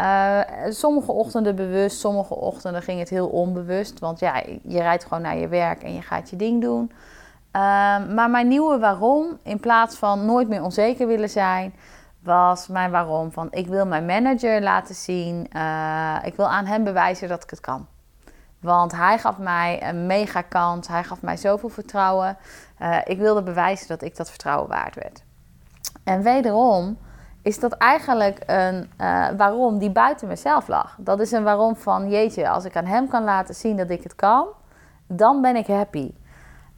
Uh, 0.00 0.40
sommige 0.68 1.12
ochtenden 1.12 1.54
bewust, 1.54 1.98
sommige 1.98 2.34
ochtenden 2.34 2.82
ging 2.82 2.98
het 2.98 3.08
heel 3.08 3.28
onbewust. 3.28 3.98
Want 3.98 4.18
ja, 4.18 4.42
je 4.62 4.78
rijdt 4.78 5.02
gewoon 5.02 5.22
naar 5.22 5.36
je 5.36 5.48
werk 5.48 5.82
en 5.82 5.94
je 5.94 6.02
gaat 6.02 6.30
je 6.30 6.36
ding 6.36 6.60
doen. 6.60 6.92
Uh, 6.92 7.62
maar 8.14 8.30
mijn 8.30 8.48
nieuwe 8.48 8.78
waarom, 8.78 9.38
in 9.42 9.60
plaats 9.60 9.96
van 9.96 10.24
nooit 10.24 10.48
meer 10.48 10.62
onzeker 10.62 11.06
willen 11.06 11.30
zijn, 11.30 11.74
was 12.20 12.68
mijn 12.68 12.90
waarom 12.90 13.32
van 13.32 13.48
ik 13.50 13.66
wil 13.66 13.86
mijn 13.86 14.06
manager 14.06 14.62
laten 14.62 14.94
zien. 14.94 15.46
Uh, 15.56 16.16
ik 16.24 16.34
wil 16.34 16.48
aan 16.48 16.66
hem 16.66 16.84
bewijzen 16.84 17.28
dat 17.28 17.42
ik 17.42 17.50
het 17.50 17.60
kan. 17.60 17.86
Want 18.60 18.92
hij 18.92 19.18
gaf 19.18 19.38
mij 19.38 19.88
een 19.88 20.06
mega 20.06 20.42
kans. 20.42 20.88
Hij 20.88 21.04
gaf 21.04 21.22
mij 21.22 21.36
zoveel 21.36 21.68
vertrouwen. 21.68 22.36
ik 23.04 23.18
wilde 23.18 23.42
bewijzen 23.42 23.88
dat 23.88 24.02
ik 24.02 24.16
dat 24.16 24.30
vertrouwen 24.30 24.68
waard 24.68 24.94
werd. 24.94 25.22
En 26.04 26.22
wederom 26.22 26.98
is 27.42 27.60
dat 27.60 27.72
eigenlijk 27.72 28.42
een 28.46 28.90
uh, 29.00 29.28
waarom 29.36 29.78
die 29.78 29.90
buiten 29.90 30.28
mezelf 30.28 30.68
lag. 30.68 30.96
Dat 30.98 31.20
is 31.20 31.32
een 31.32 31.44
waarom 31.44 31.76
van, 31.76 32.08
jeetje, 32.08 32.48
als 32.48 32.64
ik 32.64 32.76
aan 32.76 32.84
hem 32.86 33.08
kan 33.08 33.24
laten 33.24 33.54
zien 33.54 33.76
dat 33.76 33.90
ik 33.90 34.02
het 34.02 34.14
kan, 34.14 34.46
dan 35.06 35.40
ben 35.40 35.56
ik 35.56 35.66
happy. 35.66 36.14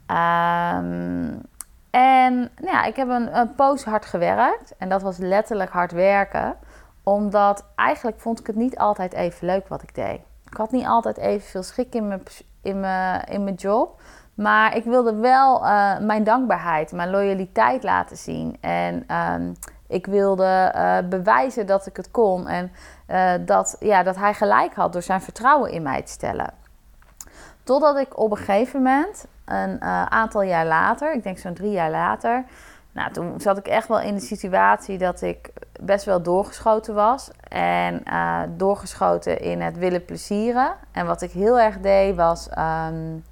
Um, 0.07 1.43
en 1.91 2.35
nou 2.57 2.73
ja, 2.73 2.85
ik 2.85 2.97
heb 2.97 3.09
een, 3.09 3.39
een 3.39 3.55
poos 3.55 3.85
hard 3.85 4.05
gewerkt. 4.05 4.75
En 4.79 4.89
dat 4.89 5.03
was 5.03 5.17
letterlijk 5.19 5.71
hard 5.71 5.93
werken. 5.93 6.57
Omdat 7.03 7.67
eigenlijk 7.75 8.21
vond 8.21 8.41
ik 8.41 8.47
het 8.47 8.57
niet 8.57 8.79
altijd 8.79 9.13
even 9.13 9.47
leuk 9.47 9.69
wat 9.69 9.83
ik 9.83 9.95
deed. 9.95 10.21
Ik 10.51 10.57
had 10.57 10.71
niet 10.71 10.87
altijd 10.87 11.17
even 11.17 11.49
veel 11.49 11.63
schik 11.63 11.95
in 11.95 12.09
mijn, 12.09 12.23
in 12.63 12.81
mijn, 12.81 13.25
in 13.25 13.45
mijn 13.45 13.57
job. 13.57 14.01
Maar 14.35 14.77
ik 14.77 14.85
wilde 14.85 15.15
wel 15.15 15.63
uh, 15.63 15.99
mijn 15.99 16.25
dankbaarheid, 16.25 16.93
mijn 16.93 17.11
loyaliteit 17.11 17.83
laten 17.83 18.17
zien. 18.17 18.57
En 18.61 19.07
um, 19.33 19.53
ik 19.87 20.07
wilde 20.07 20.73
uh, 20.77 21.09
bewijzen 21.09 21.67
dat 21.67 21.87
ik 21.87 21.97
het 21.97 22.11
kon 22.11 22.49
en 22.49 22.73
uh, 23.09 23.33
dat, 23.47 23.77
ja, 23.81 24.03
dat 24.03 24.17
hij 24.17 24.35
gelijk 24.35 24.75
had 24.75 24.93
door 24.93 25.03
zijn 25.03 25.23
vertrouwen 25.23 25.71
in 25.71 25.83
mij 25.83 26.03
te 26.03 26.13
stellen. 26.13 26.53
Totdat 27.63 27.97
ik 27.97 28.19
op 28.19 28.31
een 28.31 28.37
gegeven 28.37 28.83
moment, 28.83 29.27
een 29.45 29.77
uh, 29.83 30.03
aantal 30.05 30.43
jaar 30.43 30.67
later, 30.67 31.15
ik 31.15 31.23
denk 31.23 31.39
zo'n 31.39 31.55
drie 31.55 31.71
jaar 31.71 31.91
later, 31.91 32.45
nou, 32.95 33.13
toen 33.13 33.41
zat 33.41 33.59
ik 33.59 33.67
echt 33.67 33.89
wel 33.89 34.01
in 34.01 34.15
de 34.15 34.21
situatie 34.21 34.99
dat 34.99 35.23
ik 35.23 35.51
best 35.81 36.05
wel 36.05 36.23
doorgeschoten 36.23 36.95
was. 36.95 37.31
En 37.49 38.03
doorgeschoten 38.57 39.41
in 39.41 39.61
het 39.61 39.79
willen 39.79 40.05
plezieren. 40.05 40.75
En 40.93 41.07
wat 41.07 41.23
ik 41.23 41.31
heel 41.31 41.61
erg 41.61 41.79
deed 41.81 42.17
was. 42.17 42.49
Um, 42.59 43.25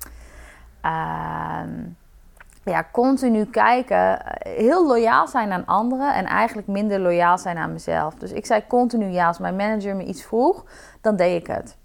ja, 2.64 2.86
continu 2.92 3.44
kijken, 3.44 4.26
eh, 4.26 4.56
heel 4.56 4.86
loyaal 4.86 5.28
zijn 5.28 5.52
aan 5.52 5.66
anderen 5.66 6.14
en 6.14 6.24
eigenlijk 6.24 6.68
minder 6.68 7.00
loyaal 7.00 7.38
zijn 7.38 7.56
aan 7.56 7.72
mezelf. 7.72 8.14
Dus 8.14 8.32
ik 8.32 8.46
zei 8.46 8.66
continu 8.66 9.06
ja, 9.06 9.26
als 9.26 9.38
mijn 9.38 9.56
manager 9.56 9.96
me 9.96 10.04
iets 10.04 10.24
vroeg, 10.24 10.64
dan 11.00 11.16
deed 11.16 11.40
ik 11.40 11.46
het. 11.46 11.76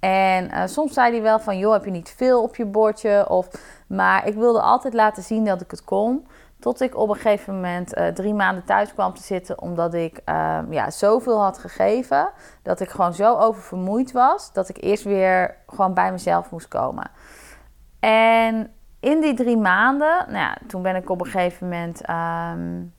En 0.00 0.44
uh, 0.44 0.62
soms 0.66 0.94
zei 0.94 1.12
hij 1.12 1.22
wel 1.22 1.38
van, 1.38 1.58
joh, 1.58 1.72
heb 1.72 1.84
je 1.84 1.90
niet 1.90 2.14
veel 2.16 2.42
op 2.42 2.56
je 2.56 2.64
bordje? 2.64 3.28
Of, 3.28 3.48
maar 3.86 4.26
ik 4.26 4.34
wilde 4.34 4.60
altijd 4.60 4.94
laten 4.94 5.22
zien 5.22 5.44
dat 5.44 5.60
ik 5.60 5.70
het 5.70 5.84
kon. 5.84 6.26
Tot 6.60 6.80
ik 6.80 6.96
op 6.96 7.08
een 7.08 7.14
gegeven 7.14 7.54
moment 7.54 7.96
uh, 7.96 8.06
drie 8.06 8.34
maanden 8.34 8.64
thuis 8.64 8.92
kwam 8.92 9.14
te 9.14 9.22
zitten, 9.22 9.60
omdat 9.60 9.94
ik 9.94 10.20
uh, 10.28 10.58
ja, 10.70 10.90
zoveel 10.90 11.42
had 11.42 11.58
gegeven. 11.58 12.30
Dat 12.62 12.80
ik 12.80 12.88
gewoon 12.88 13.14
zo 13.14 13.36
oververmoeid 13.36 14.12
was, 14.12 14.52
dat 14.52 14.68
ik 14.68 14.82
eerst 14.82 15.04
weer 15.04 15.56
gewoon 15.66 15.94
bij 15.94 16.12
mezelf 16.12 16.50
moest 16.50 16.68
komen. 16.68 17.10
En 18.00 18.75
in 19.06 19.20
die 19.20 19.34
drie 19.34 19.56
maanden, 19.56 20.24
nou 20.26 20.38
ja, 20.38 20.56
toen 20.66 20.82
ben 20.82 20.96
ik 20.96 21.10
op 21.10 21.20
een 21.20 21.26
gegeven 21.26 21.68
moment 21.68 22.08
um, 22.10 22.92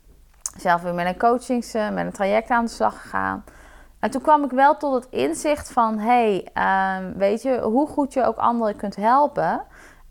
zelf 0.57 0.81
weer 0.81 0.93
met 0.93 1.05
een 1.05 1.17
coachings, 1.17 1.75
uh, 1.75 1.89
met 1.89 2.05
een 2.05 2.11
traject 2.11 2.49
aan 2.49 2.65
de 2.65 2.71
slag 2.71 3.01
gegaan. 3.01 3.43
En 3.99 4.11
toen 4.11 4.21
kwam 4.21 4.43
ik 4.43 4.51
wel 4.51 4.77
tot 4.77 4.93
het 4.93 5.07
inzicht 5.09 5.71
van, 5.71 5.99
hey, 5.99 6.47
um, 6.99 7.17
weet 7.17 7.41
je, 7.41 7.61
hoe 7.61 7.87
goed 7.87 8.13
je 8.13 8.23
ook 8.23 8.37
anderen 8.37 8.75
kunt 8.75 8.95
helpen. 8.95 9.61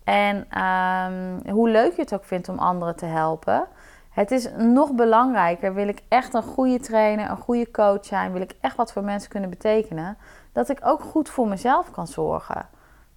En 0.05 0.37
um, 0.37 1.53
hoe 1.53 1.69
leuk 1.69 1.93
je 1.95 2.03
het 2.03 2.15
ook 2.15 2.25
vindt 2.25 2.49
om 2.49 2.59
anderen 2.59 2.97
te 2.97 3.07
helpen. 3.07 3.67
Het 4.11 4.31
is 4.31 4.49
nog 4.57 4.93
belangrijker, 4.93 5.75
wil 5.75 5.89
ik 5.89 6.03
echt 6.09 6.35
een 6.35 6.43
goede 6.43 6.81
trainer, 6.81 7.31
een 7.31 7.37
goede 7.37 7.71
coach 7.71 8.05
zijn, 8.05 8.33
wil 8.33 8.41
ik 8.41 8.57
echt 8.61 8.77
wat 8.77 8.93
voor 8.93 9.05
mensen 9.05 9.31
kunnen 9.31 9.51
betekenen, 9.51 10.17
dat 10.53 10.69
ik 10.69 10.79
ook 10.83 11.01
goed 11.01 11.29
voor 11.29 11.49
mezelf 11.49 11.91
kan 11.91 12.07
zorgen. 12.07 12.69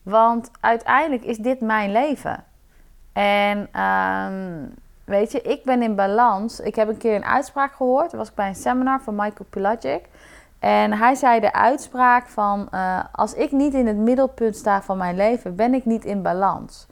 Want 0.02 0.52
uiteindelijk 0.60 1.24
is 1.24 1.38
dit 1.38 1.62
mijn 1.62 1.92
leven. 1.92 2.44
En 3.20 3.82
um, 3.82 4.74
weet 5.04 5.32
je, 5.32 5.42
ik 5.42 5.64
ben 5.64 5.82
in 5.82 5.96
balans. 5.96 6.60
Ik 6.60 6.76
heb 6.76 6.88
een 6.88 6.98
keer 6.98 7.16
een 7.16 7.26
uitspraak 7.26 7.74
gehoord. 7.74 8.12
Dat 8.12 8.20
was 8.20 8.30
ik 8.30 8.36
bij 8.36 8.48
een 8.48 8.56
seminar 8.56 9.02
van 9.02 9.16
Michael 9.16 9.46
Pilagic. 9.50 10.06
En 10.60 10.94
hij 10.94 11.16
zei 11.16 11.40
de 11.40 11.54
uitspraak 11.54 12.28
van... 12.28 12.68
Uh, 12.74 13.00
als 13.12 13.34
ik 13.34 13.52
niet 13.52 13.74
in 13.74 13.88
het 13.88 13.98
middelpunt 13.98 14.56
sta 14.56 14.82
van 14.82 14.98
mijn 14.98 15.16
leven, 15.16 15.56
ben 15.56 15.74
ik 15.74 15.86
niet 15.86 16.06
in 16.06 16.22
balans. 16.22 16.88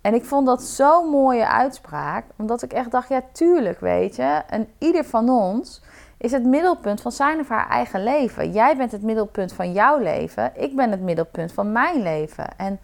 En 0.00 0.14
ik 0.14 0.24
vond 0.24 0.46
dat 0.46 0.62
zo'n 0.62 1.08
mooie 1.08 1.48
uitspraak. 1.48 2.24
Omdat 2.36 2.62
ik 2.62 2.72
echt 2.72 2.90
dacht, 2.90 3.08
ja 3.08 3.22
tuurlijk 3.32 3.80
weet 3.80 4.16
je. 4.16 4.42
En 4.48 4.68
ieder 4.78 5.04
van 5.04 5.28
ons 5.28 5.82
is 6.18 6.32
het 6.32 6.44
middelpunt 6.44 7.00
van 7.00 7.12
zijn 7.12 7.40
of 7.40 7.48
haar 7.48 7.68
eigen 7.68 8.02
leven. 8.02 8.52
Jij 8.52 8.76
bent 8.76 8.92
het 8.92 9.02
middelpunt 9.02 9.52
van 9.52 9.72
jouw 9.72 9.98
leven. 9.98 10.52
Ik 10.54 10.76
ben 10.76 10.90
het 10.90 11.00
middelpunt 11.00 11.52
van 11.52 11.72
mijn 11.72 12.02
leven. 12.02 12.46
En 12.56 12.80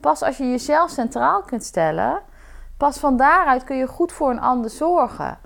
pas 0.00 0.22
als 0.22 0.36
je 0.36 0.50
jezelf 0.50 0.90
centraal 0.90 1.42
kunt 1.42 1.64
stellen... 1.64 2.28
Pas 2.80 2.98
van 2.98 3.16
daaruit 3.16 3.64
kun 3.64 3.76
je 3.76 3.86
goed 3.86 4.12
voor 4.12 4.30
een 4.30 4.40
ander 4.40 4.70
zorgen. 4.70 5.38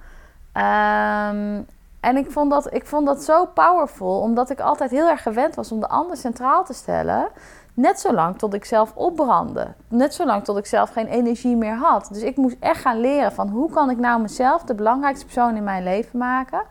Um, 0.53 1.67
en 2.00 2.17
ik 2.17 2.31
vond, 2.31 2.50
dat, 2.50 2.75
ik 2.75 2.87
vond 2.87 3.07
dat 3.07 3.23
zo 3.23 3.47
powerful, 3.47 4.21
omdat 4.21 4.50
ik 4.50 4.61
altijd 4.61 4.91
heel 4.91 5.09
erg 5.09 5.23
gewend 5.23 5.55
was 5.55 5.73
om 5.73 5.81
de 5.81 5.88
ander 5.88 6.17
centraal 6.17 6.64
te 6.64 6.73
stellen. 6.73 7.29
Net 7.75 8.00
zolang 8.00 8.38
tot 8.38 8.55
ik 8.55 8.64
zelf 8.64 8.93
opbrandde. 8.95 9.75
Net 9.88 10.14
zolang 10.14 10.45
tot 10.45 10.57
ik 10.57 10.67
zelf 10.67 10.91
geen 10.91 11.07
energie 11.07 11.57
meer 11.57 11.76
had. 11.76 12.09
Dus 12.12 12.23
ik 12.23 12.37
moest 12.37 12.57
echt 12.61 12.81
gaan 12.81 13.00
leren 13.00 13.33
van 13.33 13.49
hoe 13.49 13.71
kan 13.71 13.91
ik 13.91 13.99
nou 13.99 14.21
mezelf 14.21 14.62
de 14.62 14.75
belangrijkste 14.75 15.25
persoon 15.25 15.57
in 15.57 15.64
mijn 15.64 15.83
leven 15.83 16.19
maken. 16.19 16.62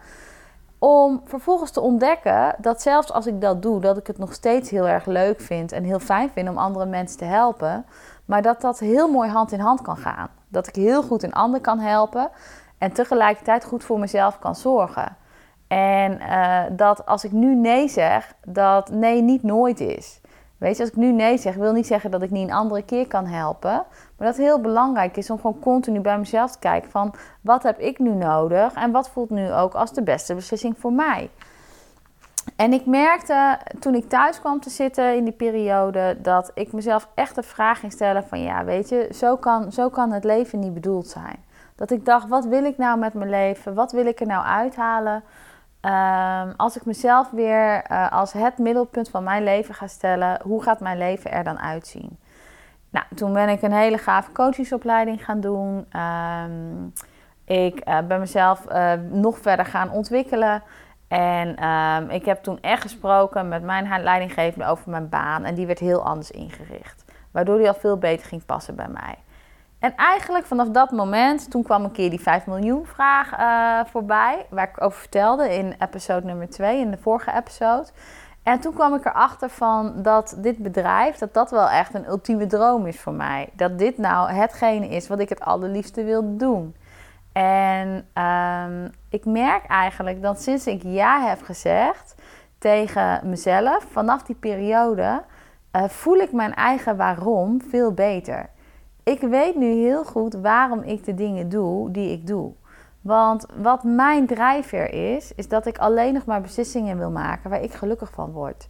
Om 0.79 1.21
vervolgens 1.25 1.71
te 1.71 1.81
ontdekken 1.81 2.55
dat 2.57 2.81
zelfs 2.81 3.11
als 3.11 3.27
ik 3.27 3.41
dat 3.41 3.61
doe, 3.61 3.81
dat 3.81 3.97
ik 3.97 4.07
het 4.07 4.17
nog 4.17 4.33
steeds 4.33 4.69
heel 4.69 4.87
erg 4.87 5.05
leuk 5.05 5.41
vind 5.41 5.71
en 5.71 5.83
heel 5.83 5.99
fijn 5.99 6.29
vind 6.29 6.49
om 6.49 6.57
andere 6.57 6.85
mensen 6.85 7.17
te 7.17 7.25
helpen. 7.25 7.85
Maar 8.25 8.41
dat 8.41 8.61
dat 8.61 8.79
heel 8.79 9.07
mooi 9.07 9.29
hand 9.29 9.51
in 9.51 9.59
hand 9.59 9.81
kan 9.81 9.97
gaan. 9.97 10.29
Dat 10.53 10.67
ik 10.67 10.75
heel 10.75 11.03
goed 11.03 11.23
een 11.23 11.33
ander 11.33 11.61
kan 11.61 11.79
helpen 11.79 12.29
en 12.77 12.91
tegelijkertijd 12.91 13.63
goed 13.63 13.83
voor 13.83 13.99
mezelf 13.99 14.39
kan 14.39 14.55
zorgen. 14.55 15.17
En 15.67 16.19
uh, 16.21 16.61
dat 16.71 17.05
als 17.05 17.23
ik 17.23 17.31
nu 17.31 17.55
nee 17.55 17.87
zeg, 17.87 18.33
dat 18.45 18.89
nee 18.89 19.21
niet 19.21 19.43
nooit 19.43 19.79
is. 19.79 20.21
Weet 20.57 20.75
je, 20.75 20.81
als 20.81 20.91
ik 20.91 20.97
nu 20.97 21.11
nee 21.11 21.37
zeg, 21.37 21.55
wil 21.55 21.73
niet 21.73 21.87
zeggen 21.87 22.11
dat 22.11 22.21
ik 22.21 22.31
niet 22.31 22.47
een 22.47 22.53
andere 22.53 22.83
keer 22.83 23.07
kan 23.07 23.25
helpen. 23.25 23.71
Maar 24.17 24.27
dat 24.27 24.37
het 24.37 24.45
heel 24.45 24.61
belangrijk 24.61 25.17
is 25.17 25.29
om 25.29 25.39
gewoon 25.39 25.59
continu 25.59 25.99
bij 25.99 26.17
mezelf 26.17 26.51
te 26.51 26.59
kijken 26.59 26.91
van 26.91 27.13
wat 27.41 27.63
heb 27.63 27.79
ik 27.79 27.99
nu 27.99 28.09
nodig 28.09 28.73
en 28.73 28.91
wat 28.91 29.09
voelt 29.09 29.29
nu 29.29 29.51
ook 29.51 29.73
als 29.73 29.93
de 29.93 30.03
beste 30.03 30.35
beslissing 30.35 30.75
voor 30.77 30.93
mij. 30.93 31.29
En 32.55 32.73
ik 32.73 32.85
merkte 32.85 33.57
toen 33.79 33.95
ik 33.95 34.09
thuis 34.09 34.39
kwam 34.39 34.59
te 34.59 34.69
zitten 34.69 35.15
in 35.15 35.23
die 35.23 35.33
periode 35.33 36.17
dat 36.21 36.51
ik 36.53 36.73
mezelf 36.73 37.07
echt 37.15 37.35
de 37.35 37.43
vraag 37.43 37.79
ging 37.79 37.91
stellen 37.91 38.23
van 38.23 38.41
ja, 38.41 38.63
weet 38.63 38.89
je, 38.89 39.09
zo 39.13 39.35
kan, 39.35 39.71
zo 39.71 39.89
kan 39.89 40.11
het 40.11 40.23
leven 40.23 40.59
niet 40.59 40.73
bedoeld 40.73 41.07
zijn. 41.07 41.37
Dat 41.75 41.91
ik 41.91 42.05
dacht, 42.05 42.27
wat 42.27 42.45
wil 42.45 42.63
ik 42.63 42.77
nou 42.77 42.99
met 42.99 43.13
mijn 43.13 43.29
leven? 43.29 43.73
Wat 43.73 43.91
wil 43.91 44.05
ik 44.05 44.19
er 44.19 44.27
nou 44.27 44.45
uithalen? 44.45 45.23
Um, 45.81 46.53
als 46.57 46.75
ik 46.75 46.85
mezelf 46.85 47.29
weer 47.29 47.91
uh, 47.91 48.11
als 48.11 48.33
het 48.33 48.57
middelpunt 48.57 49.09
van 49.09 49.23
mijn 49.23 49.43
leven 49.43 49.73
ga 49.73 49.87
stellen, 49.87 50.39
hoe 50.43 50.63
gaat 50.63 50.79
mijn 50.79 50.97
leven 50.97 51.31
er 51.31 51.43
dan 51.43 51.59
uitzien? 51.59 52.17
Nou, 52.89 53.05
toen 53.15 53.33
ben 53.33 53.49
ik 53.49 53.61
een 53.61 53.73
hele 53.73 53.97
gave 53.97 54.31
coachingsopleiding 54.31 55.25
gaan 55.25 55.39
doen. 55.39 55.85
Um, 56.01 56.93
ik 57.45 57.89
uh, 57.89 57.97
ben 58.07 58.19
mezelf 58.19 58.65
uh, 58.71 58.91
nog 59.09 59.37
verder 59.37 59.65
gaan 59.65 59.91
ontwikkelen. 59.91 60.63
En 61.13 61.67
um, 61.67 62.09
ik 62.09 62.25
heb 62.25 62.43
toen 62.43 62.59
echt 62.61 62.81
gesproken 62.81 63.47
met 63.47 63.63
mijn 63.63 64.03
leidinggevende 64.03 64.65
over 64.65 64.89
mijn 64.89 65.09
baan. 65.09 65.43
En 65.43 65.55
die 65.55 65.65
werd 65.65 65.79
heel 65.79 66.03
anders 66.03 66.31
ingericht. 66.31 67.05
Waardoor 67.31 67.57
die 67.57 67.67
al 67.67 67.73
veel 67.73 67.97
beter 67.97 68.27
ging 68.27 68.45
passen 68.45 68.75
bij 68.75 68.87
mij. 68.87 69.15
En 69.79 69.95
eigenlijk 69.95 70.45
vanaf 70.45 70.67
dat 70.67 70.91
moment, 70.91 71.51
toen 71.51 71.63
kwam 71.63 71.83
een 71.83 71.91
keer 71.91 72.09
die 72.09 72.21
5 72.21 72.45
miljoen 72.45 72.85
vraag 72.85 73.39
uh, 73.39 73.91
voorbij. 73.91 74.45
Waar 74.49 74.69
ik 74.69 74.83
over 74.83 74.99
vertelde 74.99 75.53
in 75.53 75.75
episode 75.79 76.25
nummer 76.25 76.49
2, 76.49 76.79
in 76.79 76.91
de 76.91 76.97
vorige 76.97 77.33
episode. 77.33 77.87
En 78.43 78.59
toen 78.59 78.73
kwam 78.73 78.95
ik 78.95 79.05
erachter 79.05 79.49
van 79.49 79.93
dat 80.01 80.35
dit 80.37 80.57
bedrijf, 80.57 81.17
dat 81.17 81.33
dat 81.33 81.51
wel 81.51 81.69
echt 81.69 81.93
een 81.93 82.07
ultieme 82.07 82.45
droom 82.45 82.85
is 82.87 82.99
voor 82.99 83.13
mij. 83.13 83.49
Dat 83.55 83.79
dit 83.79 83.97
nou 83.97 84.31
hetgene 84.31 84.87
is 84.87 85.07
wat 85.07 85.19
ik 85.19 85.29
het 85.29 85.41
allerliefste 85.41 86.03
wil 86.03 86.37
doen. 86.37 86.75
En 87.33 88.07
um, 88.23 88.91
ik 89.09 89.25
merk 89.25 89.65
eigenlijk 89.65 90.21
dat 90.21 90.41
sinds 90.41 90.67
ik 90.67 90.83
ja 90.83 91.27
heb 91.27 91.41
gezegd 91.41 92.15
tegen 92.57 93.29
mezelf, 93.29 93.85
vanaf 93.91 94.23
die 94.23 94.35
periode, 94.35 95.23
uh, 95.75 95.83
voel 95.83 96.17
ik 96.17 96.31
mijn 96.31 96.53
eigen 96.53 96.97
waarom 96.97 97.61
veel 97.61 97.93
beter. 97.93 98.49
Ik 99.03 99.19
weet 99.19 99.55
nu 99.55 99.65
heel 99.65 100.03
goed 100.03 100.33
waarom 100.33 100.81
ik 100.81 101.05
de 101.05 101.13
dingen 101.13 101.49
doe 101.49 101.91
die 101.91 102.11
ik 102.11 102.27
doe. 102.27 102.53
Want 103.01 103.45
wat 103.55 103.83
mijn 103.83 104.27
drijfveer 104.27 105.15
is, 105.15 105.33
is 105.35 105.47
dat 105.47 105.65
ik 105.65 105.77
alleen 105.77 106.13
nog 106.13 106.25
maar 106.25 106.41
beslissingen 106.41 106.97
wil 106.97 107.11
maken 107.11 107.49
waar 107.49 107.61
ik 107.61 107.73
gelukkig 107.73 108.11
van 108.11 108.31
word. 108.31 108.69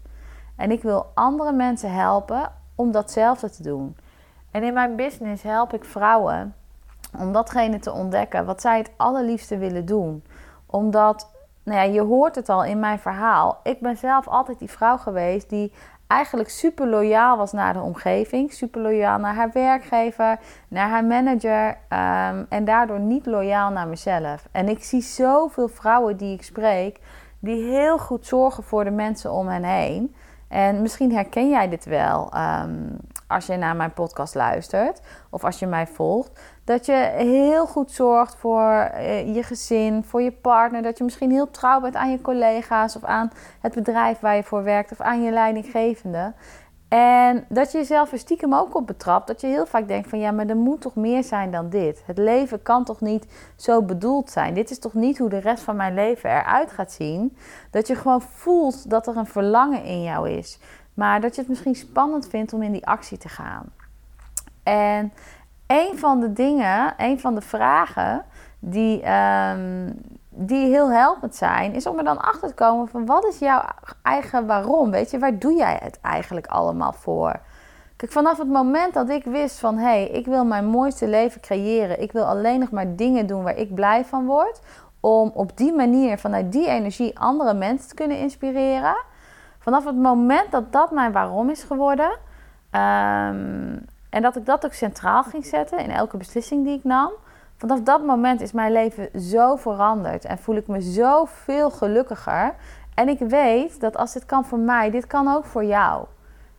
En 0.55 0.71
ik 0.71 0.81
wil 0.81 1.11
andere 1.13 1.51
mensen 1.51 1.91
helpen 1.91 2.51
om 2.75 2.91
datzelfde 2.91 3.49
te 3.49 3.63
doen. 3.63 3.97
En 4.51 4.63
in 4.63 4.73
mijn 4.73 4.95
business 4.95 5.43
help 5.43 5.73
ik 5.73 5.85
vrouwen 5.85 6.55
om 7.19 7.31
datgene 7.31 7.79
te 7.79 7.91
ontdekken 7.91 8.45
wat 8.45 8.61
zij 8.61 8.77
het 8.77 8.91
allerliefste 8.97 9.57
willen 9.57 9.85
doen. 9.85 10.23
Omdat, 10.65 11.31
nou 11.63 11.77
ja, 11.77 11.93
je 11.93 12.01
hoort 12.01 12.35
het 12.35 12.49
al 12.49 12.63
in 12.63 12.79
mijn 12.79 12.99
verhaal. 12.99 13.59
Ik 13.63 13.79
ben 13.79 13.97
zelf 13.97 14.27
altijd 14.27 14.59
die 14.59 14.69
vrouw 14.69 14.97
geweest 14.97 15.49
die 15.49 15.71
eigenlijk 16.07 16.49
super 16.49 16.87
loyaal 16.87 17.37
was 17.37 17.51
naar 17.51 17.73
de 17.73 17.81
omgeving. 17.81 18.53
Super 18.53 18.81
loyaal 18.81 19.19
naar 19.19 19.35
haar 19.35 19.51
werkgever, 19.53 20.39
naar 20.67 20.89
haar 20.89 21.05
manager. 21.05 21.67
Um, 21.67 22.45
en 22.49 22.65
daardoor 22.65 22.99
niet 22.99 23.25
loyaal 23.25 23.71
naar 23.71 23.87
mezelf. 23.87 24.47
En 24.51 24.69
ik 24.69 24.83
zie 24.83 25.01
zoveel 25.01 25.67
vrouwen 25.67 26.17
die 26.17 26.33
ik 26.33 26.43
spreek, 26.43 26.99
die 27.39 27.63
heel 27.63 27.97
goed 27.97 28.25
zorgen 28.25 28.63
voor 28.63 28.83
de 28.83 28.91
mensen 28.91 29.31
om 29.31 29.47
hen 29.47 29.63
heen. 29.63 30.15
En 30.47 30.81
misschien 30.81 31.13
herken 31.13 31.49
jij 31.49 31.69
dit 31.69 31.85
wel 31.85 32.33
um, 32.35 32.97
als 33.27 33.45
je 33.45 33.57
naar 33.57 33.75
mijn 33.75 33.93
podcast 33.93 34.35
luistert 34.35 35.01
of 35.29 35.43
als 35.43 35.59
je 35.59 35.67
mij 35.67 35.87
volgt. 35.87 36.41
Dat 36.63 36.85
je 36.85 37.11
heel 37.15 37.67
goed 37.67 37.91
zorgt 37.91 38.35
voor 38.35 38.91
uh, 38.93 39.35
je 39.35 39.43
gezin, 39.43 40.03
voor 40.03 40.21
je 40.21 40.31
partner. 40.31 40.81
Dat 40.81 40.97
je 40.97 41.03
misschien 41.03 41.31
heel 41.31 41.51
trouw 41.51 41.81
bent 41.81 41.95
aan 41.95 42.11
je 42.11 42.21
collega's 42.21 42.95
of 42.95 43.03
aan 43.03 43.31
het 43.59 43.73
bedrijf 43.73 44.19
waar 44.19 44.35
je 44.35 44.43
voor 44.43 44.63
werkt 44.63 44.91
of 44.91 45.01
aan 45.01 45.23
je 45.23 45.31
leidinggevende. 45.31 46.33
En 46.87 47.45
dat 47.49 47.71
je 47.71 47.77
jezelf 47.77 48.11
er 48.11 48.17
stiekem 48.17 48.53
ook 48.53 48.75
op 48.75 48.87
betrapt. 48.87 49.27
Dat 49.27 49.41
je 49.41 49.47
heel 49.47 49.65
vaak 49.65 49.87
denkt 49.87 50.09
van 50.09 50.19
ja, 50.19 50.31
maar 50.31 50.47
er 50.47 50.57
moet 50.57 50.81
toch 50.81 50.95
meer 50.95 51.23
zijn 51.23 51.51
dan 51.51 51.69
dit. 51.69 52.03
Het 52.05 52.17
leven 52.17 52.61
kan 52.61 52.83
toch 52.83 53.01
niet 53.01 53.53
zo 53.55 53.81
bedoeld 53.81 54.29
zijn. 54.29 54.53
Dit 54.53 54.69
is 54.69 54.79
toch 54.79 54.93
niet 54.93 55.17
hoe 55.17 55.29
de 55.29 55.37
rest 55.37 55.63
van 55.63 55.75
mijn 55.75 55.93
leven 55.93 56.29
eruit 56.29 56.71
gaat 56.71 56.91
zien. 56.91 57.37
Dat 57.71 57.87
je 57.87 57.95
gewoon 57.95 58.21
voelt 58.21 58.89
dat 58.89 59.07
er 59.07 59.17
een 59.17 59.25
verlangen 59.25 59.83
in 59.83 60.03
jou 60.03 60.29
is. 60.29 60.59
Maar 60.93 61.21
dat 61.21 61.35
je 61.35 61.41
het 61.41 61.49
misschien 61.49 61.75
spannend 61.75 62.27
vindt 62.27 62.53
om 62.53 62.61
in 62.61 62.71
die 62.71 62.87
actie 62.87 63.17
te 63.17 63.29
gaan. 63.29 63.65
En 64.63 65.13
een 65.73 65.99
van 65.99 66.19
de 66.19 66.33
dingen, 66.33 66.93
een 66.97 67.19
van 67.19 67.35
de 67.35 67.41
vragen 67.41 68.25
die, 68.59 69.11
um, 69.11 70.01
die 70.29 70.67
heel 70.67 70.91
helpend 70.91 71.35
zijn, 71.35 71.73
is 71.73 71.87
om 71.87 71.97
er 71.97 72.03
dan 72.03 72.21
achter 72.21 72.47
te 72.47 72.53
komen 72.53 72.87
van 72.87 73.05
wat 73.05 73.25
is 73.25 73.39
jouw 73.39 73.61
eigen 74.01 74.45
waarom? 74.45 74.91
Weet 74.91 75.11
je, 75.11 75.19
waar 75.19 75.39
doe 75.39 75.53
jij 75.53 75.79
het 75.83 75.99
eigenlijk 76.01 76.47
allemaal 76.47 76.93
voor? 76.93 77.39
Kijk, 77.95 78.11
vanaf 78.11 78.37
het 78.37 78.47
moment 78.47 78.93
dat 78.93 79.09
ik 79.09 79.23
wist 79.23 79.59
van 79.59 79.77
hé, 79.77 79.83
hey, 79.83 80.07
ik 80.07 80.25
wil 80.25 80.45
mijn 80.45 80.65
mooiste 80.65 81.07
leven 81.07 81.41
creëren, 81.41 82.01
ik 82.01 82.11
wil 82.11 82.23
alleen 82.25 82.59
nog 82.59 82.71
maar 82.71 82.95
dingen 82.95 83.27
doen 83.27 83.43
waar 83.43 83.57
ik 83.57 83.75
blij 83.75 84.05
van 84.05 84.25
word, 84.25 84.61
om 84.99 85.31
op 85.33 85.57
die 85.57 85.73
manier 85.73 86.17
vanuit 86.17 86.51
die 86.51 86.67
energie 86.67 87.19
andere 87.19 87.53
mensen 87.53 87.89
te 87.89 87.95
kunnen 87.95 88.17
inspireren. 88.17 88.95
Vanaf 89.59 89.85
het 89.85 89.95
moment 89.95 90.51
dat 90.51 90.71
dat 90.71 90.91
mijn 90.91 91.11
waarom 91.11 91.49
is 91.49 91.63
geworden, 91.63 92.17
ehm, 92.69 93.75
en 94.13 94.21
dat 94.21 94.35
ik 94.35 94.45
dat 94.45 94.65
ook 94.65 94.73
centraal 94.73 95.23
ging 95.23 95.45
zetten 95.45 95.79
in 95.79 95.91
elke 95.91 96.17
beslissing 96.17 96.65
die 96.65 96.77
ik 96.77 96.83
nam, 96.83 97.11
vanaf 97.57 97.81
dat 97.81 98.03
moment 98.03 98.41
is 98.41 98.51
mijn 98.51 98.71
leven 98.71 99.21
zo 99.21 99.55
veranderd 99.55 100.25
en 100.25 100.37
voel 100.37 100.55
ik 100.55 100.67
me 100.67 100.81
zo 100.81 101.25
veel 101.25 101.69
gelukkiger. 101.69 102.55
En 102.95 103.09
ik 103.09 103.19
weet 103.19 103.79
dat 103.79 103.97
als 103.97 104.13
dit 104.13 104.25
kan 104.25 104.45
voor 104.45 104.59
mij, 104.59 104.91
dit 104.91 105.07
kan 105.07 105.27
ook 105.27 105.45
voor 105.45 105.63
jou. 105.63 106.05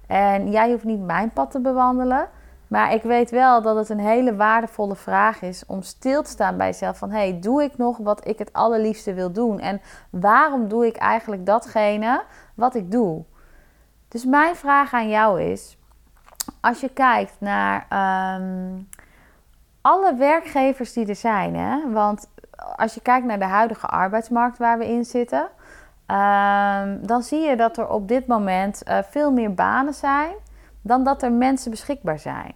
En 0.06 0.50
jij 0.50 0.70
hoeft 0.70 0.84
niet 0.84 1.00
mijn 1.00 1.30
pad 1.30 1.50
te 1.50 1.60
bewandelen. 1.60 2.28
Maar 2.68 2.92
ik 2.92 3.02
weet 3.02 3.30
wel 3.30 3.62
dat 3.62 3.76
het 3.76 3.88
een 3.88 4.00
hele 4.00 4.36
waardevolle 4.36 4.96
vraag 4.96 5.42
is 5.42 5.66
om 5.66 5.82
stil 5.82 6.22
te 6.22 6.30
staan 6.30 6.56
bij 6.56 6.66
jezelf. 6.66 6.98
Van 6.98 7.10
hey, 7.10 7.38
doe 7.40 7.62
ik 7.62 7.76
nog 7.76 7.98
wat 7.98 8.26
ik 8.28 8.38
het 8.38 8.52
allerliefste 8.52 9.14
wil 9.14 9.32
doen? 9.32 9.60
En 9.60 9.80
waarom 10.10 10.68
doe 10.68 10.86
ik 10.86 10.96
eigenlijk 10.96 11.46
datgene 11.46 12.22
wat 12.54 12.74
ik 12.74 12.90
doe? 12.90 13.24
Dus 14.08 14.24
mijn 14.24 14.56
vraag 14.56 14.92
aan 14.92 15.08
jou 15.08 15.42
is: 15.42 15.78
als 16.60 16.80
je 16.80 16.88
kijkt 16.88 17.34
naar 17.38 17.86
ehm, 17.88 18.78
alle 19.80 20.14
werkgevers 20.14 20.92
die 20.92 21.06
er 21.06 21.16
zijn, 21.16 21.56
hè? 21.56 21.90
want 21.92 22.28
als 22.76 22.94
je 22.94 23.00
kijkt 23.00 23.26
naar 23.26 23.38
de 23.38 23.44
huidige 23.44 23.86
arbeidsmarkt 23.86 24.58
waar 24.58 24.78
we 24.78 24.88
in 24.88 25.04
zitten, 25.04 25.48
Ehm, 26.06 26.98
dan 27.00 27.22
zie 27.22 27.40
je 27.40 27.56
dat 27.56 27.76
er 27.76 27.88
op 27.88 28.08
dit 28.08 28.26
moment 28.26 28.82
uh, 28.88 28.98
veel 29.10 29.32
meer 29.32 29.54
banen 29.54 29.94
zijn 29.94 30.34
dan 30.82 31.04
dat 31.04 31.22
er 31.22 31.32
mensen 31.32 31.70
beschikbaar 31.70 32.18
zijn. 32.18 32.54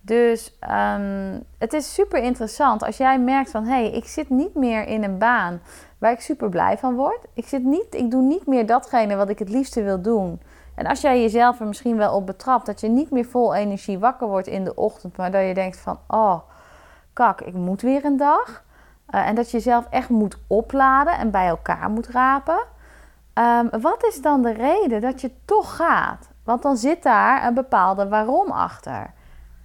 Dus 0.00 0.58
um, 0.70 1.42
het 1.58 1.72
is 1.72 1.94
super 1.94 2.22
interessant 2.22 2.82
als 2.82 2.96
jij 2.96 3.18
merkt 3.18 3.50
van 3.50 3.64
hé, 3.64 3.70
hey, 3.70 3.90
ik 3.90 4.04
zit 4.04 4.30
niet 4.30 4.54
meer 4.54 4.86
in 4.86 5.04
een 5.04 5.18
baan 5.18 5.60
waar 5.98 6.12
ik 6.12 6.20
super 6.20 6.48
blij 6.48 6.78
van 6.78 6.94
word. 6.94 7.18
Ik, 7.34 7.46
zit 7.46 7.64
niet, 7.64 7.94
ik 7.94 8.10
doe 8.10 8.22
niet 8.22 8.46
meer 8.46 8.66
datgene 8.66 9.16
wat 9.16 9.28
ik 9.28 9.38
het 9.38 9.48
liefste 9.48 9.82
wil 9.82 10.02
doen. 10.02 10.40
En 10.78 10.86
als 10.86 11.00
jij 11.00 11.20
jezelf 11.20 11.60
er 11.60 11.66
misschien 11.66 11.96
wel 11.96 12.14
op 12.14 12.26
betrapt 12.26 12.66
dat 12.66 12.80
je 12.80 12.88
niet 12.88 13.10
meer 13.10 13.24
vol 13.24 13.54
energie 13.54 13.98
wakker 13.98 14.28
wordt 14.28 14.46
in 14.46 14.64
de 14.64 14.74
ochtend, 14.74 15.16
maar 15.16 15.30
dat 15.30 15.46
je 15.46 15.54
denkt 15.54 15.78
van 15.78 15.98
oh, 16.06 16.40
kak, 17.12 17.40
ik 17.40 17.54
moet 17.54 17.82
weer 17.82 18.04
een 18.04 18.16
dag. 18.16 18.64
Uh, 19.10 19.28
en 19.28 19.34
dat 19.34 19.50
je 19.50 19.56
jezelf 19.56 19.86
echt 19.90 20.08
moet 20.08 20.38
opladen 20.46 21.18
en 21.18 21.30
bij 21.30 21.46
elkaar 21.46 21.90
moet 21.90 22.08
rapen. 22.08 22.58
Um, 23.34 23.80
wat 23.80 24.04
is 24.04 24.22
dan 24.22 24.42
de 24.42 24.52
reden 24.52 25.00
dat 25.00 25.20
je 25.20 25.30
toch 25.44 25.76
gaat? 25.76 26.28
Want 26.44 26.62
dan 26.62 26.76
zit 26.76 27.02
daar 27.02 27.46
een 27.46 27.54
bepaalde 27.54 28.08
waarom 28.08 28.50
achter. 28.50 29.12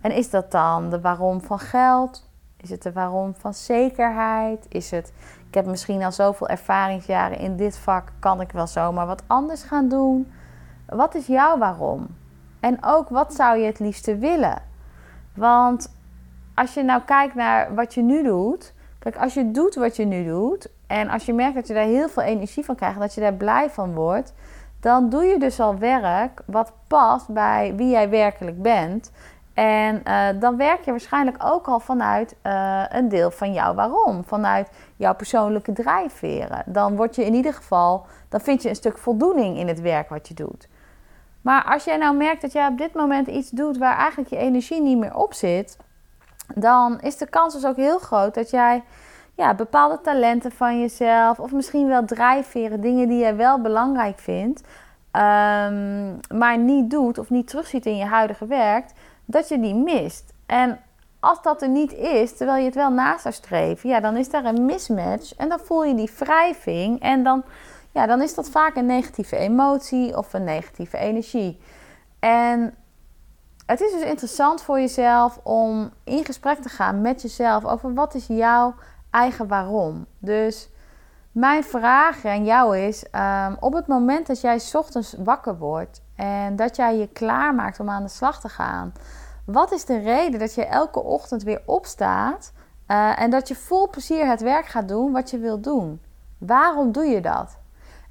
En 0.01 0.11
is 0.11 0.29
dat 0.29 0.51
dan 0.51 0.89
de 0.89 1.01
waarom 1.01 1.41
van 1.41 1.59
geld? 1.59 2.29
Is 2.57 2.69
het 2.69 2.83
de 2.83 2.91
waarom 2.91 3.35
van 3.35 3.53
zekerheid? 3.53 4.65
Is 4.69 4.91
het, 4.91 5.13
ik 5.47 5.53
heb 5.53 5.65
misschien 5.65 6.03
al 6.03 6.11
zoveel 6.11 6.47
ervaringsjaren 6.47 7.37
in 7.37 7.55
dit 7.55 7.77
vak, 7.77 8.11
kan 8.19 8.41
ik 8.41 8.51
wel 8.51 8.67
zomaar 8.67 9.07
wat 9.07 9.23
anders 9.27 9.63
gaan 9.63 9.87
doen? 9.87 10.31
Wat 10.95 11.15
is 11.15 11.27
jouw 11.27 11.57
waarom? 11.57 12.07
En 12.59 12.77
ook 12.81 13.09
wat 13.09 13.33
zou 13.33 13.57
je 13.57 13.65
het 13.65 13.79
liefste 13.79 14.17
willen? 14.17 14.61
Want 15.35 15.95
als 16.55 16.73
je 16.73 16.83
nou 16.83 17.01
kijkt 17.01 17.35
naar 17.35 17.75
wat 17.75 17.93
je 17.93 18.01
nu 18.01 18.23
doet, 18.23 18.73
kijk, 18.99 19.17
als 19.17 19.33
je 19.33 19.51
doet 19.51 19.75
wat 19.75 19.95
je 19.95 20.05
nu 20.05 20.25
doet 20.25 20.69
en 20.87 21.09
als 21.09 21.25
je 21.25 21.33
merkt 21.33 21.55
dat 21.55 21.67
je 21.67 21.73
daar 21.73 21.83
heel 21.83 22.09
veel 22.09 22.23
energie 22.23 22.65
van 22.65 22.75
krijgt, 22.75 22.99
dat 22.99 23.13
je 23.13 23.21
daar 23.21 23.33
blij 23.33 23.69
van 23.69 23.93
wordt, 23.93 24.33
dan 24.79 25.09
doe 25.09 25.23
je 25.23 25.39
dus 25.39 25.59
al 25.59 25.77
werk 25.77 26.41
wat 26.45 26.73
past 26.87 27.27
bij 27.27 27.73
wie 27.75 27.89
jij 27.89 28.09
werkelijk 28.09 28.61
bent. 28.61 29.11
En 29.53 30.01
uh, 30.07 30.27
dan 30.39 30.57
werk 30.57 30.81
je 30.81 30.91
waarschijnlijk 30.91 31.37
ook 31.43 31.67
al 31.67 31.79
vanuit 31.79 32.35
uh, 32.43 32.83
een 32.89 33.09
deel 33.09 33.31
van 33.31 33.53
jouw 33.53 33.73
waarom, 33.73 34.23
vanuit 34.23 34.69
jouw 34.95 35.15
persoonlijke 35.15 35.73
drijfveren. 35.73 36.63
Dan 36.65 36.95
word 36.95 37.15
je 37.15 37.25
in 37.25 37.33
ieder 37.33 37.53
geval, 37.53 38.05
dan 38.29 38.39
vind 38.39 38.61
je 38.61 38.69
een 38.69 38.75
stuk 38.75 38.97
voldoening 38.97 39.57
in 39.57 39.67
het 39.67 39.81
werk 39.81 40.09
wat 40.09 40.27
je 40.27 40.33
doet. 40.33 40.67
Maar 41.43 41.63
als 41.63 41.83
jij 41.83 41.97
nou 41.97 42.15
merkt 42.15 42.41
dat 42.41 42.51
jij 42.51 42.67
op 42.67 42.77
dit 42.77 42.93
moment 42.93 43.27
iets 43.27 43.49
doet 43.49 43.77
waar 43.77 43.97
eigenlijk 43.97 44.29
je 44.29 44.37
energie 44.37 44.81
niet 44.81 44.97
meer 44.97 45.15
op 45.15 45.33
zit, 45.33 45.77
dan 46.55 46.99
is 46.99 47.17
de 47.17 47.27
kans 47.27 47.53
dus 47.53 47.65
ook 47.65 47.75
heel 47.75 47.99
groot 47.99 48.33
dat 48.33 48.49
jij 48.49 48.83
ja, 49.35 49.53
bepaalde 49.53 50.01
talenten 50.01 50.51
van 50.51 50.79
jezelf. 50.79 51.39
Of 51.39 51.51
misschien 51.51 51.87
wel 51.87 52.05
drijfveren, 52.05 52.81
dingen 52.81 53.07
die 53.07 53.19
jij 53.19 53.35
wel 53.35 53.61
belangrijk 53.61 54.19
vindt. 54.19 54.59
Um, 54.59 56.19
maar 56.37 56.57
niet 56.57 56.89
doet 56.89 57.17
of 57.17 57.29
niet 57.29 57.47
terugziet 57.47 57.85
in 57.85 57.97
je 57.97 58.05
huidige 58.05 58.45
werk. 58.45 58.85
Dat 59.25 59.47
je 59.47 59.59
die 59.59 59.75
mist. 59.75 60.33
En 60.45 60.79
als 61.19 61.41
dat 61.41 61.61
er 61.61 61.69
niet 61.69 61.93
is, 61.93 62.37
terwijl 62.37 62.59
je 62.59 62.65
het 62.65 62.75
wel 62.75 62.91
naast 62.91 63.21
zou 63.21 63.33
streven, 63.33 63.89
ja, 63.89 63.99
dan 63.99 64.17
is 64.17 64.29
daar 64.29 64.45
een 64.45 64.65
mismatch. 64.65 65.35
En 65.35 65.49
dan 65.49 65.59
voel 65.59 65.83
je 65.83 65.95
die 65.95 66.11
wrijving. 66.17 67.01
En 67.01 67.23
dan, 67.23 67.43
ja, 67.93 68.05
dan 68.05 68.21
is 68.21 68.33
dat 68.33 68.49
vaak 68.49 68.75
een 68.75 68.85
negatieve 68.85 69.37
emotie 69.37 70.17
of 70.17 70.33
een 70.33 70.43
negatieve 70.43 70.97
energie. 70.97 71.59
En 72.19 72.75
het 73.65 73.81
is 73.81 73.91
dus 73.91 74.01
interessant 74.01 74.61
voor 74.61 74.79
jezelf 74.79 75.39
om 75.43 75.91
in 76.03 76.25
gesprek 76.25 76.59
te 76.59 76.69
gaan 76.69 77.01
met 77.01 77.21
jezelf 77.21 77.65
over 77.65 77.93
wat 77.93 78.15
is 78.15 78.27
jouw 78.27 78.75
eigen 79.09 79.47
waarom. 79.47 80.05
Dus 80.19 80.69
mijn 81.31 81.63
vraag 81.63 82.25
aan 82.25 82.45
jou 82.45 82.77
is: 82.77 83.05
um, 83.11 83.57
op 83.59 83.73
het 83.73 83.87
moment 83.87 84.27
dat 84.27 84.41
jij 84.41 84.61
ochtends 84.73 85.15
wakker 85.17 85.57
wordt 85.57 86.01
en 86.15 86.55
dat 86.55 86.75
jij 86.75 86.97
je 86.97 87.07
klaarmaakt 87.07 87.79
om 87.79 87.89
aan 87.89 88.03
de 88.03 88.09
slag 88.09 88.39
te 88.39 88.49
gaan, 88.49 88.93
wat 89.45 89.71
is 89.71 89.85
de 89.85 89.97
reden 89.97 90.39
dat 90.39 90.53
je 90.55 90.65
elke 90.65 91.03
ochtend 91.03 91.43
weer 91.43 91.61
opstaat 91.65 92.51
uh, 92.87 93.19
en 93.19 93.29
dat 93.29 93.47
je 93.47 93.55
vol 93.55 93.89
plezier 93.89 94.27
het 94.27 94.41
werk 94.41 94.65
gaat 94.65 94.87
doen 94.87 95.11
wat 95.11 95.29
je 95.29 95.37
wilt 95.37 95.63
doen? 95.63 96.01
Waarom 96.37 96.91
doe 96.91 97.05
je 97.05 97.21
dat? 97.21 97.61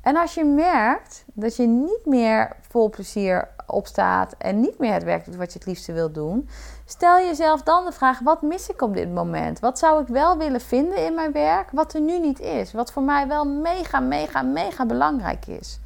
En 0.03 0.17
als 0.17 0.35
je 0.35 0.45
merkt 0.45 1.25
dat 1.27 1.57
je 1.57 1.67
niet 1.67 2.01
meer 2.05 2.57
vol 2.61 2.91
plezier 2.91 3.49
opstaat 3.67 4.35
en 4.39 4.61
niet 4.61 4.79
meer 4.79 4.93
het 4.93 5.05
werk 5.05 5.25
doet 5.25 5.37
wat 5.37 5.53
je 5.53 5.59
het 5.59 5.69
liefste 5.69 5.93
wilt 5.93 6.15
doen, 6.15 6.49
stel 6.85 7.19
jezelf 7.19 7.63
dan 7.63 7.85
de 7.85 7.93
vraag: 7.93 8.19
wat 8.19 8.43
mis 8.43 8.69
ik 8.69 8.83
op 8.83 8.95
dit 8.95 9.13
moment? 9.13 9.61
Wat 9.61 9.79
zou 9.79 10.03
ik 10.03 10.09
wel 10.09 10.39
willen 10.39 10.61
vinden 10.61 11.07
in 11.07 11.15
mijn 11.15 11.33
werk, 11.33 11.71
wat 11.71 11.95
er 11.95 12.01
nu 12.01 12.19
niet 12.19 12.41
is? 12.41 12.73
Wat 12.73 12.93
voor 12.93 13.03
mij 13.03 13.29
wel 13.29 13.47
mega, 13.47 14.01
mega, 14.01 14.43
mega 14.43 14.87
belangrijk 14.87 15.47
is. 15.47 15.81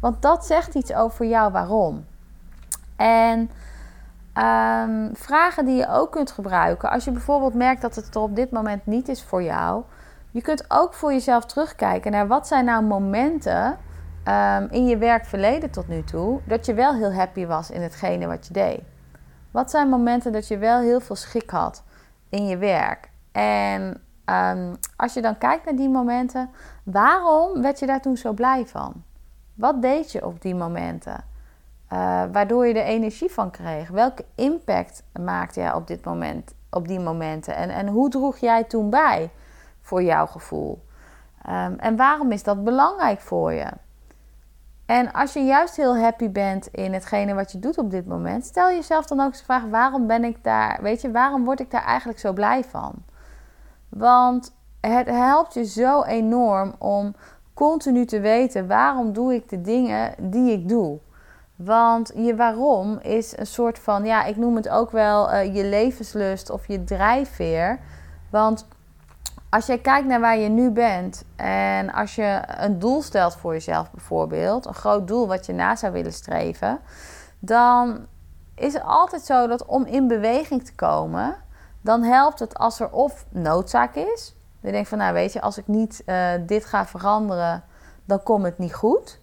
Want 0.00 0.22
dat 0.22 0.46
zegt 0.46 0.74
iets 0.74 0.94
over 0.94 1.26
jou 1.26 1.52
waarom. 1.52 2.04
En 2.96 3.50
um, 4.38 5.10
vragen 5.16 5.64
die 5.64 5.76
je 5.76 5.88
ook 5.88 6.12
kunt 6.12 6.30
gebruiken 6.30 6.90
als 6.90 7.04
je 7.04 7.10
bijvoorbeeld 7.10 7.54
merkt 7.54 7.82
dat 7.82 7.94
het 7.94 8.14
er 8.14 8.20
op 8.20 8.36
dit 8.36 8.50
moment 8.50 8.86
niet 8.86 9.08
is 9.08 9.22
voor 9.22 9.42
jou. 9.42 9.82
Je 10.34 10.42
kunt 10.42 10.64
ook 10.68 10.94
voor 10.94 11.12
jezelf 11.12 11.44
terugkijken 11.44 12.12
naar 12.12 12.26
wat 12.26 12.46
zijn 12.46 12.64
nou 12.64 12.84
momenten 12.84 13.78
um, 14.28 14.68
in 14.70 14.86
je 14.86 14.96
werk 14.96 15.24
verleden 15.24 15.70
tot 15.70 15.88
nu 15.88 16.04
toe 16.04 16.40
dat 16.44 16.66
je 16.66 16.74
wel 16.74 16.94
heel 16.94 17.12
happy 17.12 17.46
was 17.46 17.70
in 17.70 17.82
hetgene 17.82 18.26
wat 18.26 18.46
je 18.46 18.52
deed. 18.52 18.80
Wat 19.50 19.70
zijn 19.70 19.88
momenten 19.88 20.32
dat 20.32 20.48
je 20.48 20.58
wel 20.58 20.80
heel 20.80 21.00
veel 21.00 21.16
schik 21.16 21.50
had 21.50 21.82
in 22.28 22.46
je 22.46 22.56
werk? 22.56 23.10
En 23.32 24.02
um, 24.26 24.76
als 24.96 25.14
je 25.14 25.22
dan 25.22 25.38
kijkt 25.38 25.64
naar 25.64 25.76
die 25.76 25.88
momenten, 25.88 26.50
waarom 26.82 27.62
werd 27.62 27.78
je 27.78 27.86
daar 27.86 28.00
toen 28.00 28.16
zo 28.16 28.32
blij 28.32 28.66
van? 28.66 29.02
Wat 29.54 29.82
deed 29.82 30.12
je 30.12 30.26
op 30.26 30.42
die 30.42 30.54
momenten? 30.54 31.24
Uh, 31.92 32.22
waardoor 32.32 32.66
je 32.66 32.74
er 32.74 32.86
energie 32.86 33.30
van 33.30 33.50
kreeg. 33.50 33.88
Welke 33.88 34.24
impact 34.34 35.02
maakte 35.20 35.60
jij 35.60 35.72
op 35.72 35.86
dit 35.86 36.04
moment, 36.04 36.54
op 36.70 36.88
die 36.88 37.00
momenten? 37.00 37.56
En, 37.56 37.70
en 37.70 37.88
hoe 37.88 38.10
droeg 38.10 38.36
jij 38.36 38.64
toen 38.64 38.90
bij 38.90 39.30
voor 39.84 40.02
jouw 40.02 40.26
gevoel? 40.26 40.84
Um, 41.48 41.78
en 41.78 41.96
waarom 41.96 42.32
is 42.32 42.42
dat 42.42 42.64
belangrijk 42.64 43.20
voor 43.20 43.52
je? 43.52 43.66
En 44.86 45.12
als 45.12 45.32
je 45.32 45.40
juist 45.40 45.76
heel 45.76 45.98
happy 45.98 46.30
bent 46.30 46.66
in 46.66 46.92
hetgene 46.92 47.34
wat 47.34 47.52
je 47.52 47.58
doet 47.58 47.78
op 47.78 47.90
dit 47.90 48.06
moment, 48.06 48.44
stel 48.44 48.68
jezelf 48.68 49.06
dan 49.06 49.20
ook 49.20 49.26
eens 49.26 49.38
de 49.38 49.44
vraag: 49.44 49.64
waarom 49.64 50.06
ben 50.06 50.24
ik 50.24 50.44
daar? 50.44 50.78
Weet 50.82 51.00
je, 51.00 51.10
waarom 51.10 51.44
word 51.44 51.60
ik 51.60 51.70
daar 51.70 51.84
eigenlijk 51.84 52.18
zo 52.18 52.32
blij 52.32 52.64
van? 52.64 52.92
Want 53.88 54.54
het 54.80 55.06
helpt 55.06 55.54
je 55.54 55.64
zo 55.64 56.02
enorm 56.02 56.74
om 56.78 57.14
continu 57.54 58.04
te 58.04 58.20
weten 58.20 58.66
waarom 58.66 59.12
doe 59.12 59.34
ik 59.34 59.48
de 59.48 59.60
dingen 59.60 60.14
die 60.18 60.52
ik 60.52 60.68
doe. 60.68 60.98
Want 61.56 62.12
je 62.14 62.36
waarom 62.36 62.98
is 62.98 63.38
een 63.38 63.46
soort 63.46 63.78
van, 63.78 64.04
ja, 64.04 64.24
ik 64.24 64.36
noem 64.36 64.56
het 64.56 64.68
ook 64.68 64.90
wel 64.90 65.32
uh, 65.32 65.54
je 65.54 65.64
levenslust 65.64 66.50
of 66.50 66.66
je 66.66 66.84
drijfveer. 66.84 67.78
Want 68.30 68.66
als 69.54 69.66
je 69.66 69.80
kijkt 69.80 70.06
naar 70.06 70.20
waar 70.20 70.38
je 70.38 70.48
nu 70.48 70.70
bent 70.70 71.24
en 71.36 71.92
als 71.92 72.14
je 72.14 72.42
een 72.46 72.78
doel 72.78 73.02
stelt 73.02 73.34
voor 73.34 73.52
jezelf 73.52 73.90
bijvoorbeeld, 73.90 74.66
een 74.66 74.74
groot 74.74 75.08
doel 75.08 75.26
wat 75.26 75.46
je 75.46 75.52
na 75.52 75.76
zou 75.76 75.92
willen 75.92 76.12
streven, 76.12 76.80
dan 77.38 78.06
is 78.54 78.72
het 78.72 78.82
altijd 78.82 79.22
zo 79.22 79.46
dat 79.46 79.64
om 79.64 79.84
in 79.84 80.08
beweging 80.08 80.64
te 80.64 80.74
komen, 80.74 81.36
dan 81.80 82.02
helpt 82.02 82.38
het 82.38 82.58
als 82.58 82.80
er 82.80 82.90
of 82.90 83.26
noodzaak 83.28 83.94
is. 83.94 84.36
Je 84.60 84.70
denkt 84.70 84.88
van, 84.88 84.98
nou 84.98 85.12
weet 85.12 85.32
je, 85.32 85.40
als 85.40 85.58
ik 85.58 85.66
niet 85.66 86.02
uh, 86.06 86.30
dit 86.46 86.64
ga 86.64 86.86
veranderen, 86.86 87.64
dan 88.04 88.22
komt 88.22 88.44
het 88.44 88.58
niet 88.58 88.74
goed. 88.74 89.20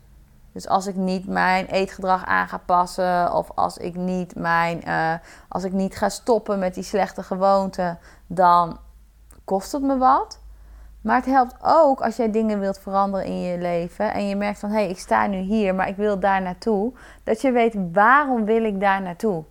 Dus 0.51 0.67
als 0.67 0.87
ik 0.87 0.95
niet 0.95 1.27
mijn 1.27 1.65
eetgedrag 1.65 2.25
aan 2.25 2.47
ga 2.47 2.57
passen, 2.57 3.33
of 3.33 3.51
als 3.55 3.77
ik 3.77 3.95
niet, 3.95 4.35
mijn, 4.35 4.83
eh, 4.83 5.13
als 5.47 5.63
ik 5.63 5.71
niet 5.71 5.95
ga 5.95 6.09
stoppen 6.09 6.59
met 6.59 6.73
die 6.73 6.83
slechte 6.83 7.23
gewoonten, 7.23 7.99
dan 8.27 8.79
kost 9.51 9.71
het 9.71 9.81
me 9.81 9.97
wat. 9.97 10.41
Maar 11.01 11.15
het 11.15 11.25
helpt 11.25 11.55
ook 11.61 12.01
als 12.01 12.15
jij 12.15 12.31
dingen 12.31 12.59
wilt 12.59 12.79
veranderen 12.79 13.25
in 13.25 13.41
je 13.41 13.57
leven 13.57 14.13
en 14.13 14.27
je 14.27 14.35
merkt 14.35 14.59
van 14.59 14.69
hé, 14.69 14.75
hey, 14.75 14.89
ik 14.89 14.99
sta 14.99 15.27
nu 15.27 15.37
hier, 15.37 15.75
maar 15.75 15.87
ik 15.87 15.95
wil 15.95 16.19
daar 16.19 16.41
naartoe. 16.41 16.93
Dat 17.23 17.41
je 17.41 17.51
weet 17.51 17.75
waarom 17.93 18.45
wil 18.45 18.63
ik 18.63 18.79
daar 18.79 19.01
naartoe. 19.01 19.43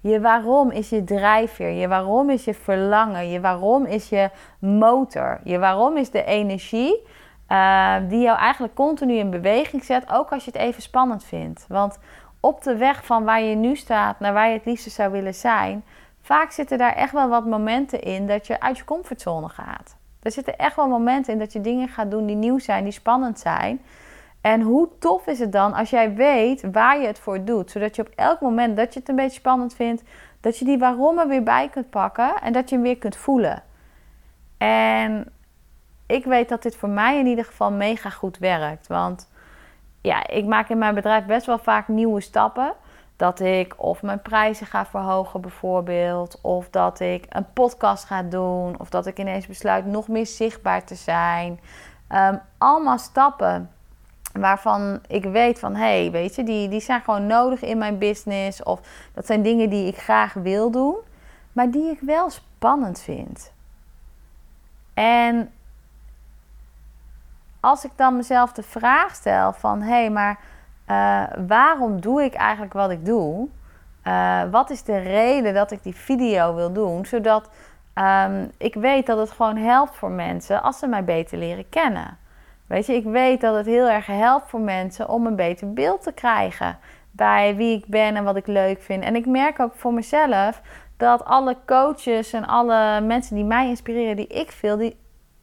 Je 0.00 0.20
waarom 0.20 0.70
is 0.70 0.88
je 0.88 1.04
drijfveer, 1.04 1.70
je 1.70 1.88
waarom 1.88 2.30
is 2.30 2.44
je 2.44 2.54
verlangen, 2.54 3.28
je 3.28 3.40
waarom 3.40 3.84
is 3.84 4.08
je 4.08 4.30
motor, 4.58 5.40
je 5.44 5.58
waarom 5.58 5.96
is 5.96 6.10
de 6.10 6.24
energie 6.24 7.06
uh, 7.48 7.94
die 8.08 8.20
jou 8.20 8.38
eigenlijk 8.38 8.74
continu 8.74 9.14
in 9.14 9.30
beweging 9.30 9.84
zet, 9.84 10.10
ook 10.12 10.32
als 10.32 10.44
je 10.44 10.50
het 10.50 10.60
even 10.60 10.82
spannend 10.82 11.24
vindt. 11.24 11.64
Want 11.68 11.98
op 12.40 12.62
de 12.62 12.76
weg 12.76 13.04
van 13.04 13.24
waar 13.24 13.42
je 13.42 13.54
nu 13.54 13.76
staat 13.76 14.20
naar 14.20 14.32
waar 14.32 14.48
je 14.48 14.56
het 14.56 14.64
liefste 14.64 14.90
zou 14.90 15.10
willen 15.10 15.34
zijn, 15.34 15.84
vaak 16.28 16.50
zitten 16.50 16.78
daar 16.78 16.94
echt 16.94 17.12
wel 17.12 17.28
wat 17.28 17.46
momenten 17.46 18.00
in 18.00 18.26
dat 18.26 18.46
je 18.46 18.60
uit 18.60 18.78
je 18.78 18.84
comfortzone 18.84 19.48
gaat. 19.48 19.96
Er 20.22 20.30
zitten 20.30 20.58
echt 20.58 20.76
wel 20.76 20.88
momenten 20.88 21.32
in 21.32 21.38
dat 21.38 21.52
je 21.52 21.60
dingen 21.60 21.88
gaat 21.88 22.10
doen 22.10 22.26
die 22.26 22.36
nieuw 22.36 22.58
zijn, 22.58 22.84
die 22.84 22.92
spannend 22.92 23.38
zijn. 23.38 23.80
En 24.40 24.60
hoe 24.60 24.88
tof 24.98 25.26
is 25.26 25.38
het 25.38 25.52
dan 25.52 25.74
als 25.74 25.90
jij 25.90 26.14
weet 26.14 26.70
waar 26.72 27.00
je 27.00 27.06
het 27.06 27.18
voor 27.18 27.44
doet, 27.44 27.70
zodat 27.70 27.96
je 27.96 28.02
op 28.02 28.12
elk 28.14 28.40
moment 28.40 28.76
dat 28.76 28.92
je 28.92 29.00
het 29.00 29.08
een 29.08 29.16
beetje 29.16 29.38
spannend 29.38 29.74
vindt, 29.74 30.02
dat 30.40 30.58
je 30.58 30.64
die 30.64 30.78
waarom 30.78 31.18
er 31.18 31.28
weer 31.28 31.42
bij 31.42 31.68
kunt 31.68 31.90
pakken 31.90 32.34
en 32.42 32.52
dat 32.52 32.68
je 32.68 32.74
hem 32.74 32.84
weer 32.84 32.98
kunt 32.98 33.16
voelen. 33.16 33.62
En 34.58 35.32
ik 36.06 36.24
weet 36.24 36.48
dat 36.48 36.62
dit 36.62 36.76
voor 36.76 36.88
mij 36.88 37.18
in 37.18 37.26
ieder 37.26 37.44
geval 37.44 37.72
mega 37.72 38.10
goed 38.10 38.38
werkt. 38.38 38.86
Want 38.86 39.30
ja, 40.00 40.26
ik 40.26 40.46
maak 40.46 40.68
in 40.68 40.78
mijn 40.78 40.94
bedrijf 40.94 41.24
best 41.24 41.46
wel 41.46 41.58
vaak 41.58 41.88
nieuwe 41.88 42.20
stappen. 42.20 42.74
Dat 43.18 43.40
ik 43.40 43.74
of 43.76 44.02
mijn 44.02 44.22
prijzen 44.22 44.66
ga 44.66 44.86
verhogen 44.86 45.40
bijvoorbeeld. 45.40 46.38
Of 46.40 46.70
dat 46.70 47.00
ik 47.00 47.26
een 47.28 47.52
podcast 47.52 48.04
ga 48.04 48.22
doen. 48.22 48.78
Of 48.80 48.88
dat 48.88 49.06
ik 49.06 49.18
ineens 49.18 49.46
besluit 49.46 49.86
nog 49.86 50.08
meer 50.08 50.26
zichtbaar 50.26 50.84
te 50.84 50.94
zijn. 50.94 51.60
Ehm, 52.08 52.36
allemaal 52.58 52.98
stappen 52.98 53.70
waarvan 54.32 55.00
ik 55.06 55.24
weet 55.24 55.58
van... 55.58 55.74
hé, 55.74 56.00
hey, 56.00 56.10
weet 56.10 56.34
je, 56.34 56.44
die, 56.44 56.68
die 56.68 56.80
zijn 56.80 57.00
gewoon 57.00 57.26
nodig 57.26 57.62
in 57.62 57.78
mijn 57.78 57.98
business. 57.98 58.62
Of 58.62 58.80
dat 59.14 59.26
zijn 59.26 59.42
dingen 59.42 59.70
die 59.70 59.86
ik 59.86 59.96
graag 59.96 60.32
wil 60.32 60.70
doen. 60.70 60.96
Maar 61.52 61.70
die 61.70 61.90
ik 61.90 62.00
wel 62.00 62.30
spannend 62.30 63.00
vind. 63.00 63.52
En 64.94 65.50
als 67.60 67.84
ik 67.84 67.90
dan 67.96 68.16
mezelf 68.16 68.52
de 68.52 68.62
vraag 68.62 69.14
stel 69.14 69.52
van 69.52 69.82
hé, 69.82 69.88
hey, 69.88 70.10
maar 70.10 70.38
uh, 70.90 71.22
waarom 71.46 72.00
doe 72.00 72.22
ik 72.22 72.34
eigenlijk 72.34 72.72
wat 72.72 72.90
ik 72.90 73.04
doe? 73.04 73.48
Uh, 74.04 74.42
wat 74.50 74.70
is 74.70 74.82
de 74.82 74.98
reden 74.98 75.54
dat 75.54 75.70
ik 75.70 75.82
die 75.82 75.94
video 75.94 76.54
wil 76.54 76.72
doen? 76.72 77.06
Zodat 77.06 77.50
um, 77.94 78.50
ik 78.58 78.74
weet 78.74 79.06
dat 79.06 79.18
het 79.18 79.30
gewoon 79.30 79.56
helpt 79.56 79.96
voor 79.96 80.10
mensen 80.10 80.62
als 80.62 80.78
ze 80.78 80.86
mij 80.86 81.04
beter 81.04 81.38
leren 81.38 81.68
kennen. 81.68 82.16
Weet 82.66 82.86
je, 82.86 82.94
ik 82.94 83.04
weet 83.04 83.40
dat 83.40 83.56
het 83.56 83.66
heel 83.66 83.88
erg 83.88 84.06
helpt 84.06 84.50
voor 84.50 84.60
mensen 84.60 85.08
om 85.08 85.26
een 85.26 85.36
beter 85.36 85.72
beeld 85.72 86.02
te 86.02 86.12
krijgen 86.12 86.78
bij 87.10 87.56
wie 87.56 87.76
ik 87.76 87.86
ben 87.86 88.16
en 88.16 88.24
wat 88.24 88.36
ik 88.36 88.46
leuk 88.46 88.82
vind. 88.82 89.04
En 89.04 89.16
ik 89.16 89.26
merk 89.26 89.60
ook 89.60 89.74
voor 89.74 89.92
mezelf 89.92 90.60
dat 90.96 91.24
alle 91.24 91.56
coaches 91.66 92.32
en 92.32 92.46
alle 92.46 93.00
mensen 93.00 93.34
die 93.34 93.44
mij 93.44 93.68
inspireren, 93.68 94.16
die 94.16 94.26
ik 94.26 94.50
veel, 94.50 94.76
die 94.76 94.96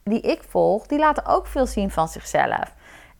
die 0.09 0.21
ik 0.21 0.43
volg, 0.47 0.87
die 0.87 0.99
laten 0.99 1.25
ook 1.25 1.47
veel 1.47 1.65
zien 1.65 1.91
van 1.91 2.07
zichzelf. 2.07 2.73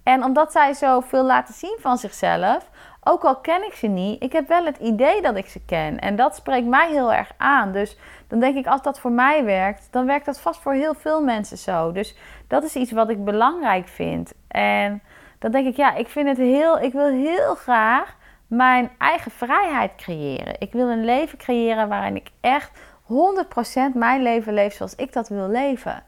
En 0.05 0.23
omdat 0.23 0.51
zij 0.51 0.73
zoveel 0.73 1.23
laten 1.23 1.53
zien 1.53 1.77
van 1.79 1.97
zichzelf, 1.97 2.69
ook 3.03 3.23
al 3.23 3.35
ken 3.35 3.65
ik 3.65 3.73
ze 3.73 3.87
niet, 3.87 4.23
ik 4.23 4.31
heb 4.31 4.47
wel 4.47 4.65
het 4.65 4.77
idee 4.77 5.21
dat 5.21 5.35
ik 5.35 5.47
ze 5.47 5.65
ken. 5.65 5.99
En 5.99 6.15
dat 6.15 6.35
spreekt 6.35 6.67
mij 6.67 6.89
heel 6.89 7.13
erg 7.13 7.31
aan. 7.37 7.71
Dus 7.71 7.97
dan 8.27 8.39
denk 8.39 8.55
ik, 8.55 8.67
als 8.67 8.81
dat 8.81 8.99
voor 8.99 9.11
mij 9.11 9.43
werkt, 9.43 9.87
dan 9.91 10.05
werkt 10.05 10.25
dat 10.25 10.39
vast 10.39 10.61
voor 10.61 10.73
heel 10.73 10.93
veel 10.93 11.21
mensen 11.21 11.57
zo. 11.57 11.91
Dus 11.91 12.15
dat 12.47 12.63
is 12.63 12.75
iets 12.75 12.91
wat 12.91 13.09
ik 13.09 13.23
belangrijk 13.23 13.87
vind. 13.87 14.33
En 14.47 15.01
dan 15.39 15.51
denk 15.51 15.67
ik, 15.67 15.75
ja, 15.75 15.95
ik 15.95 16.07
vind 16.07 16.27
het 16.27 16.37
heel, 16.37 16.79
ik 16.79 16.93
wil 16.93 17.07
heel 17.07 17.55
graag 17.55 18.15
mijn 18.47 18.91
eigen 18.97 19.31
vrijheid 19.31 19.95
creëren. 19.95 20.55
Ik 20.59 20.71
wil 20.71 20.89
een 20.89 21.05
leven 21.05 21.37
creëren 21.37 21.87
waarin 21.87 22.15
ik 22.15 22.29
echt 22.41 22.71
100% 23.03 23.93
mijn 23.93 24.21
leven 24.21 24.53
leef 24.53 24.73
zoals 24.73 24.95
ik 24.95 25.13
dat 25.13 25.29
wil 25.29 25.47
leven. 25.47 26.03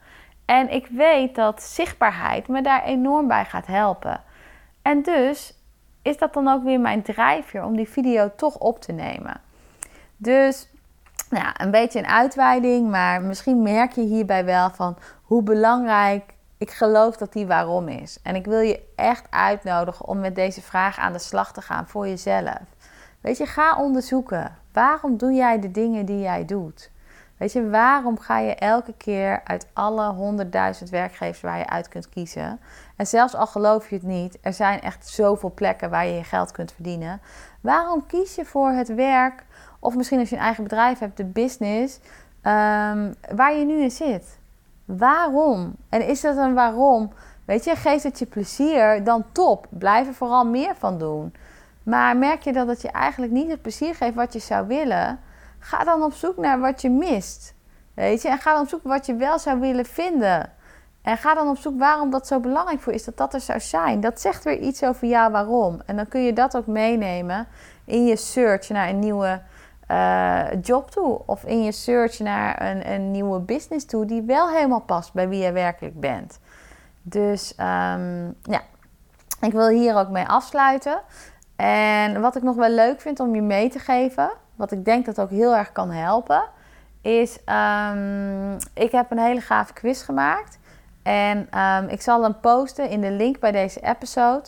En 0.48 0.70
ik 0.70 0.86
weet 0.86 1.34
dat 1.34 1.62
zichtbaarheid 1.62 2.48
me 2.48 2.62
daar 2.62 2.84
enorm 2.84 3.28
bij 3.28 3.44
gaat 3.44 3.66
helpen. 3.66 4.20
En 4.82 5.02
dus 5.02 5.54
is 6.02 6.18
dat 6.18 6.34
dan 6.34 6.48
ook 6.48 6.64
weer 6.64 6.80
mijn 6.80 7.02
drijfveer 7.02 7.64
om 7.64 7.76
die 7.76 7.88
video 7.88 8.30
toch 8.36 8.58
op 8.58 8.80
te 8.80 8.92
nemen. 8.92 9.40
Dus 10.16 10.68
nou 11.30 11.46
een 11.56 11.70
beetje 11.70 11.98
een 11.98 12.06
uitweiding, 12.06 12.90
maar 12.90 13.22
misschien 13.22 13.62
merk 13.62 13.92
je 13.92 14.00
hierbij 14.00 14.44
wel 14.44 14.70
van 14.70 14.96
hoe 15.22 15.42
belangrijk 15.42 16.34
ik 16.58 16.70
geloof 16.70 17.16
dat 17.16 17.32
die 17.32 17.46
waarom 17.46 17.88
is. 17.88 18.18
En 18.22 18.34
ik 18.34 18.44
wil 18.44 18.60
je 18.60 18.82
echt 18.96 19.26
uitnodigen 19.30 20.06
om 20.06 20.20
met 20.20 20.34
deze 20.34 20.62
vraag 20.62 20.98
aan 20.98 21.12
de 21.12 21.18
slag 21.18 21.52
te 21.52 21.62
gaan 21.62 21.88
voor 21.88 22.08
jezelf. 22.08 22.58
Weet 23.20 23.38
je, 23.38 23.46
ga 23.46 23.76
onderzoeken. 23.76 24.56
Waarom 24.72 25.16
doe 25.16 25.32
jij 25.32 25.60
de 25.60 25.70
dingen 25.70 26.06
die 26.06 26.20
jij 26.20 26.44
doet? 26.44 26.90
Weet 27.38 27.52
je, 27.52 27.70
waarom 27.70 28.18
ga 28.18 28.38
je 28.38 28.54
elke 28.54 28.94
keer 28.96 29.40
uit 29.44 29.66
alle 29.72 30.08
honderdduizend 30.12 30.90
werkgevers 30.90 31.40
waar 31.40 31.58
je 31.58 31.68
uit 31.68 31.88
kunt 31.88 32.08
kiezen? 32.08 32.60
En 32.96 33.06
zelfs 33.06 33.34
al 33.34 33.46
geloof 33.46 33.88
je 33.88 33.94
het 33.94 34.04
niet, 34.04 34.38
er 34.40 34.52
zijn 34.52 34.80
echt 34.80 35.08
zoveel 35.08 35.52
plekken 35.54 35.90
waar 35.90 36.06
je 36.06 36.14
je 36.14 36.24
geld 36.24 36.50
kunt 36.50 36.72
verdienen. 36.72 37.20
Waarom 37.60 38.06
kies 38.06 38.34
je 38.34 38.44
voor 38.44 38.70
het 38.70 38.94
werk, 38.94 39.44
of 39.78 39.96
misschien 39.96 40.18
als 40.18 40.28
je 40.28 40.36
een 40.36 40.42
eigen 40.42 40.62
bedrijf 40.62 40.98
hebt, 40.98 41.16
de 41.16 41.24
business, 41.24 41.98
um, 42.42 43.14
waar 43.34 43.54
je 43.56 43.64
nu 43.64 43.80
in 43.80 43.90
zit? 43.90 44.38
Waarom? 44.84 45.76
En 45.88 46.06
is 46.06 46.20
dat 46.20 46.36
een 46.36 46.54
waarom? 46.54 47.12
Weet 47.44 47.64
je, 47.64 47.76
geeft 47.76 48.02
het 48.02 48.18
je 48.18 48.26
plezier, 48.26 49.04
dan 49.04 49.24
top. 49.32 49.66
Blijf 49.68 50.06
er 50.06 50.14
vooral 50.14 50.46
meer 50.46 50.74
van 50.76 50.98
doen. 50.98 51.34
Maar 51.82 52.16
merk 52.16 52.42
je 52.42 52.52
dat 52.52 52.68
het 52.68 52.82
je 52.82 52.90
eigenlijk 52.90 53.32
niet 53.32 53.50
het 53.50 53.62
plezier 53.62 53.94
geeft 53.94 54.14
wat 54.14 54.32
je 54.32 54.38
zou 54.38 54.66
willen? 54.66 55.20
Ga 55.58 55.84
dan 55.84 56.02
op 56.02 56.12
zoek 56.12 56.36
naar 56.36 56.60
wat 56.60 56.82
je 56.82 56.90
mist. 56.90 57.54
Weet 57.94 58.22
je? 58.22 58.28
En 58.28 58.38
ga 58.38 58.52
dan 58.52 58.62
op 58.62 58.68
zoek 58.68 58.82
wat 58.82 59.06
je 59.06 59.14
wel 59.14 59.38
zou 59.38 59.60
willen 59.60 59.86
vinden. 59.86 60.52
En 61.02 61.16
ga 61.16 61.34
dan 61.34 61.48
op 61.48 61.56
zoek 61.56 61.78
waarom 61.78 62.10
dat 62.10 62.26
zo 62.26 62.40
belangrijk 62.40 62.80
voor 62.80 62.92
is 62.92 63.04
dat 63.04 63.16
dat 63.16 63.34
er 63.34 63.40
zou 63.40 63.60
zijn. 63.60 64.00
Dat 64.00 64.20
zegt 64.20 64.44
weer 64.44 64.58
iets 64.58 64.82
over 64.82 65.08
jou 65.08 65.32
waarom. 65.32 65.80
En 65.86 65.96
dan 65.96 66.08
kun 66.08 66.22
je 66.22 66.32
dat 66.32 66.56
ook 66.56 66.66
meenemen 66.66 67.46
in 67.84 68.06
je 68.06 68.16
search 68.16 68.68
naar 68.68 68.88
een 68.88 68.98
nieuwe 68.98 69.40
uh, 69.90 70.62
job 70.62 70.90
toe. 70.90 71.20
Of 71.26 71.44
in 71.44 71.62
je 71.62 71.72
search 71.72 72.18
naar 72.18 72.70
een, 72.70 72.90
een 72.90 73.10
nieuwe 73.10 73.40
business 73.40 73.86
toe 73.86 74.04
die 74.04 74.22
wel 74.22 74.48
helemaal 74.48 74.80
past 74.80 75.12
bij 75.12 75.28
wie 75.28 75.42
je 75.42 75.52
werkelijk 75.52 76.00
bent. 76.00 76.38
Dus 77.02 77.52
um, 77.52 78.34
ja, 78.42 78.62
ik 79.40 79.52
wil 79.52 79.68
hier 79.68 79.96
ook 79.96 80.08
mee 80.08 80.26
afsluiten. 80.26 81.00
En 81.56 82.20
wat 82.20 82.36
ik 82.36 82.42
nog 82.42 82.56
wel 82.56 82.70
leuk 82.70 83.00
vind 83.00 83.20
om 83.20 83.34
je 83.34 83.42
mee 83.42 83.70
te 83.70 83.78
geven 83.78 84.30
wat 84.58 84.72
ik 84.72 84.84
denk 84.84 85.06
dat 85.06 85.20
ook 85.20 85.30
heel 85.30 85.56
erg 85.56 85.72
kan 85.72 85.90
helpen, 85.90 86.42
is 87.00 87.38
um, 87.46 88.56
ik 88.74 88.92
heb 88.92 89.10
een 89.10 89.18
hele 89.18 89.40
gave 89.40 89.72
quiz 89.72 90.04
gemaakt. 90.04 90.58
En 91.02 91.48
um, 91.58 91.88
ik 91.88 92.00
zal 92.00 92.22
hem 92.22 92.40
posten 92.40 92.88
in 92.88 93.00
de 93.00 93.10
link 93.10 93.38
bij 93.38 93.52
deze 93.52 93.80
episode. 93.80 94.44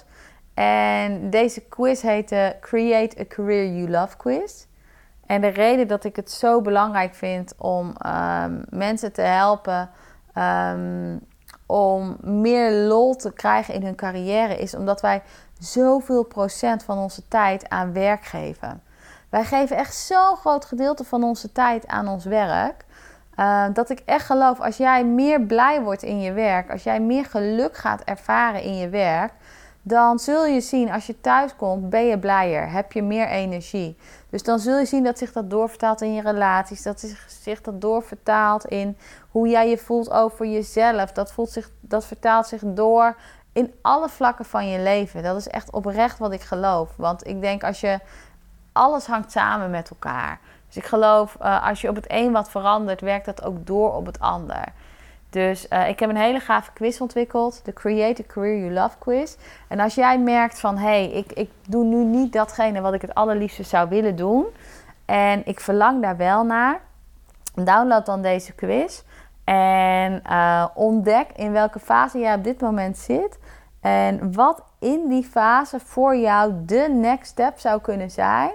En 0.55 1.31
deze 1.31 1.61
quiz 1.61 2.03
heet 2.03 2.29
de 2.29 2.57
Create 2.61 3.21
a 3.21 3.25
Career 3.29 3.73
You 3.73 3.91
Love 3.91 4.17
quiz. 4.17 4.67
En 5.27 5.41
de 5.41 5.49
reden 5.49 5.89
dat 5.89 6.05
ik 6.05 6.17
het 6.17 6.31
zo 6.31 6.61
belangrijk 6.61 7.15
vind 7.15 7.55
om 7.59 7.95
um, 8.07 8.65
mensen 8.69 9.13
te 9.13 9.23
helpen 9.23 9.91
om 11.67 12.17
meer 12.21 12.73
lol 12.73 13.17
te 13.17 13.33
krijgen 13.33 13.75
in 13.75 13.83
hun 13.83 13.95
carrière, 13.95 14.57
is 14.57 14.75
omdat 14.75 15.01
wij 15.01 15.23
zoveel 15.59 16.25
procent 16.25 16.83
van 16.83 16.99
onze 16.99 17.29
tijd 17.29 17.69
aan 17.69 17.93
werk 17.93 18.25
geven. 18.25 18.83
Wij 19.31 19.45
geven 19.45 19.77
echt 19.77 19.95
zo'n 19.95 20.37
groot 20.37 20.65
gedeelte 20.65 21.05
van 21.05 21.23
onze 21.23 21.53
tijd 21.53 21.87
aan 21.87 22.09
ons 22.09 22.25
werk. 22.25 22.85
Uh, 23.37 23.65
dat 23.73 23.91
ik 23.91 24.03
echt 24.05 24.27
geloof, 24.27 24.61
als 24.61 24.77
jij 24.77 25.05
meer 25.05 25.41
blij 25.41 25.83
wordt 25.83 26.03
in 26.03 26.21
je 26.21 26.33
werk, 26.33 26.71
als 26.71 26.83
jij 26.83 27.01
meer 27.01 27.25
geluk 27.25 27.77
gaat 27.77 28.01
ervaren 28.01 28.63
in 28.63 28.77
je 28.77 28.89
werk, 28.89 29.33
dan 29.83 30.19
zul 30.19 30.47
je 30.47 30.61
zien 30.61 30.93
als 30.93 31.07
je 31.07 31.21
thuis 31.21 31.57
komt, 31.57 31.91
ben 31.91 32.07
je 32.07 32.19
blijer, 32.19 32.71
heb 32.71 32.93
je 32.93 33.03
meer 33.03 33.29
energie. 33.29 33.97
Dus 34.31 34.43
dan 34.43 34.59
zul 34.59 34.79
je 34.79 34.85
zien 34.85 35.05
dat 35.05 35.19
zich 35.19 35.33
dat 35.33 35.51
doorvertaalt 35.51 36.01
in 36.01 36.15
je 36.15 36.23
relaties, 36.23 36.83
dat 36.83 37.15
zich 37.43 37.61
dat 37.61 37.81
doorvertaalt 37.81 38.65
in 38.65 38.97
hoe 39.31 39.49
jij 39.49 39.69
je 39.69 39.79
voelt 39.79 40.11
over 40.11 40.47
jezelf. 40.47 41.13
Dat, 41.13 41.33
voelt 41.33 41.51
zich, 41.51 41.71
dat 41.81 42.05
vertaalt 42.05 42.47
zich 42.47 42.63
door 42.65 43.17
in 43.53 43.75
alle 43.83 44.09
vlakken 44.09 44.45
van 44.45 44.69
je 44.69 44.79
leven. 44.79 45.23
Dat 45.23 45.37
is 45.37 45.49
echt 45.49 45.71
oprecht 45.71 46.19
wat 46.19 46.33
ik 46.33 46.41
geloof. 46.41 46.89
Want 46.97 47.27
ik 47.27 47.41
denk 47.41 47.65
als 47.65 47.81
je 47.81 47.99
alles 48.81 49.07
hangt 49.07 49.33
samen 49.33 49.71
met 49.71 49.91
elkaar. 49.91 50.39
Dus 50.67 50.77
ik 50.77 50.85
geloof, 50.85 51.37
uh, 51.43 51.67
als 51.67 51.81
je 51.81 51.89
op 51.89 51.95
het 51.95 52.05
een 52.09 52.33
wat 52.33 52.51
verandert, 52.51 53.01
werkt 53.01 53.25
dat 53.25 53.45
ook 53.45 53.67
door 53.67 53.95
op 53.95 54.07
het 54.07 54.21
ander. 54.21 54.65
Dus 55.31 55.69
eh, 55.69 55.89
ik 55.89 56.01
heb 56.01 56.11
een 56.11 56.17
hele 56.17 56.41
gave 56.41 56.73
quiz 56.73 57.01
ontwikkeld, 57.01 57.65
de 57.65 57.73
Create 57.73 58.23
a 58.23 58.33
Career 58.33 58.59
You 58.59 58.73
Love 58.73 58.99
quiz. 58.99 59.37
En 59.69 59.81
als 59.81 59.95
jij 59.95 60.19
merkt 60.19 60.61
van, 60.61 60.77
hé, 60.79 60.87
hey, 60.87 61.11
ik, 61.11 61.33
ik 61.33 61.51
doe 61.69 61.85
nu 61.85 62.05
niet 62.05 62.33
datgene 62.33 62.81
wat 62.81 62.95
ik 62.95 63.03
het 63.03 63.15
allerliefste 63.15 63.63
zou 63.63 63.89
willen 63.89 64.17
doen. 64.17 64.47
En 65.05 65.47
ik 65.47 65.61
verlang 65.61 66.03
daar 66.03 66.17
wel 66.17 66.45
naar. 66.45 66.81
Download 67.55 68.07
dan 68.07 68.23
deze 68.23 68.53
quiz. 68.53 69.03
En 69.45 70.23
uh, 70.31 70.67
ontdek 70.75 71.27
in 71.37 71.53
welke 71.53 71.79
fase 71.79 72.19
jij 72.19 72.35
op 72.35 72.45
dit 72.45 72.61
moment 72.61 72.99
zit. 72.99 73.39
En 73.81 74.33
wat 74.33 74.63
in 74.79 75.09
die 75.09 75.25
fase 75.25 75.81
voor 75.81 76.17
jou 76.17 76.53
de 76.67 76.89
next 77.01 77.31
step 77.31 77.59
zou 77.59 77.81
kunnen 77.81 78.11
zijn. 78.11 78.51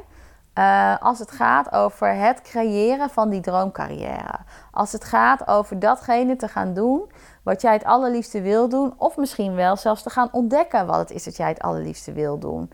Uh, 0.57 0.95
als 0.99 1.19
het 1.19 1.31
gaat 1.31 1.71
over 1.71 2.15
het 2.15 2.41
creëren 2.41 3.09
van 3.09 3.29
die 3.29 3.41
droomcarrière. 3.41 4.39
Als 4.71 4.91
het 4.91 5.03
gaat 5.03 5.47
over 5.47 5.79
datgene 5.79 6.35
te 6.35 6.47
gaan 6.47 6.73
doen 6.73 7.11
wat 7.43 7.61
jij 7.61 7.73
het 7.73 7.83
allerliefste 7.83 8.41
wil 8.41 8.69
doen. 8.69 8.93
Of 8.97 9.17
misschien 9.17 9.55
wel 9.55 9.75
zelfs 9.75 10.03
te 10.03 10.09
gaan 10.09 10.29
ontdekken 10.31 10.85
wat 10.85 10.97
het 10.97 11.11
is 11.11 11.23
dat 11.23 11.37
jij 11.37 11.47
het 11.47 11.61
allerliefste 11.61 12.13
wil 12.13 12.39
doen. 12.39 12.71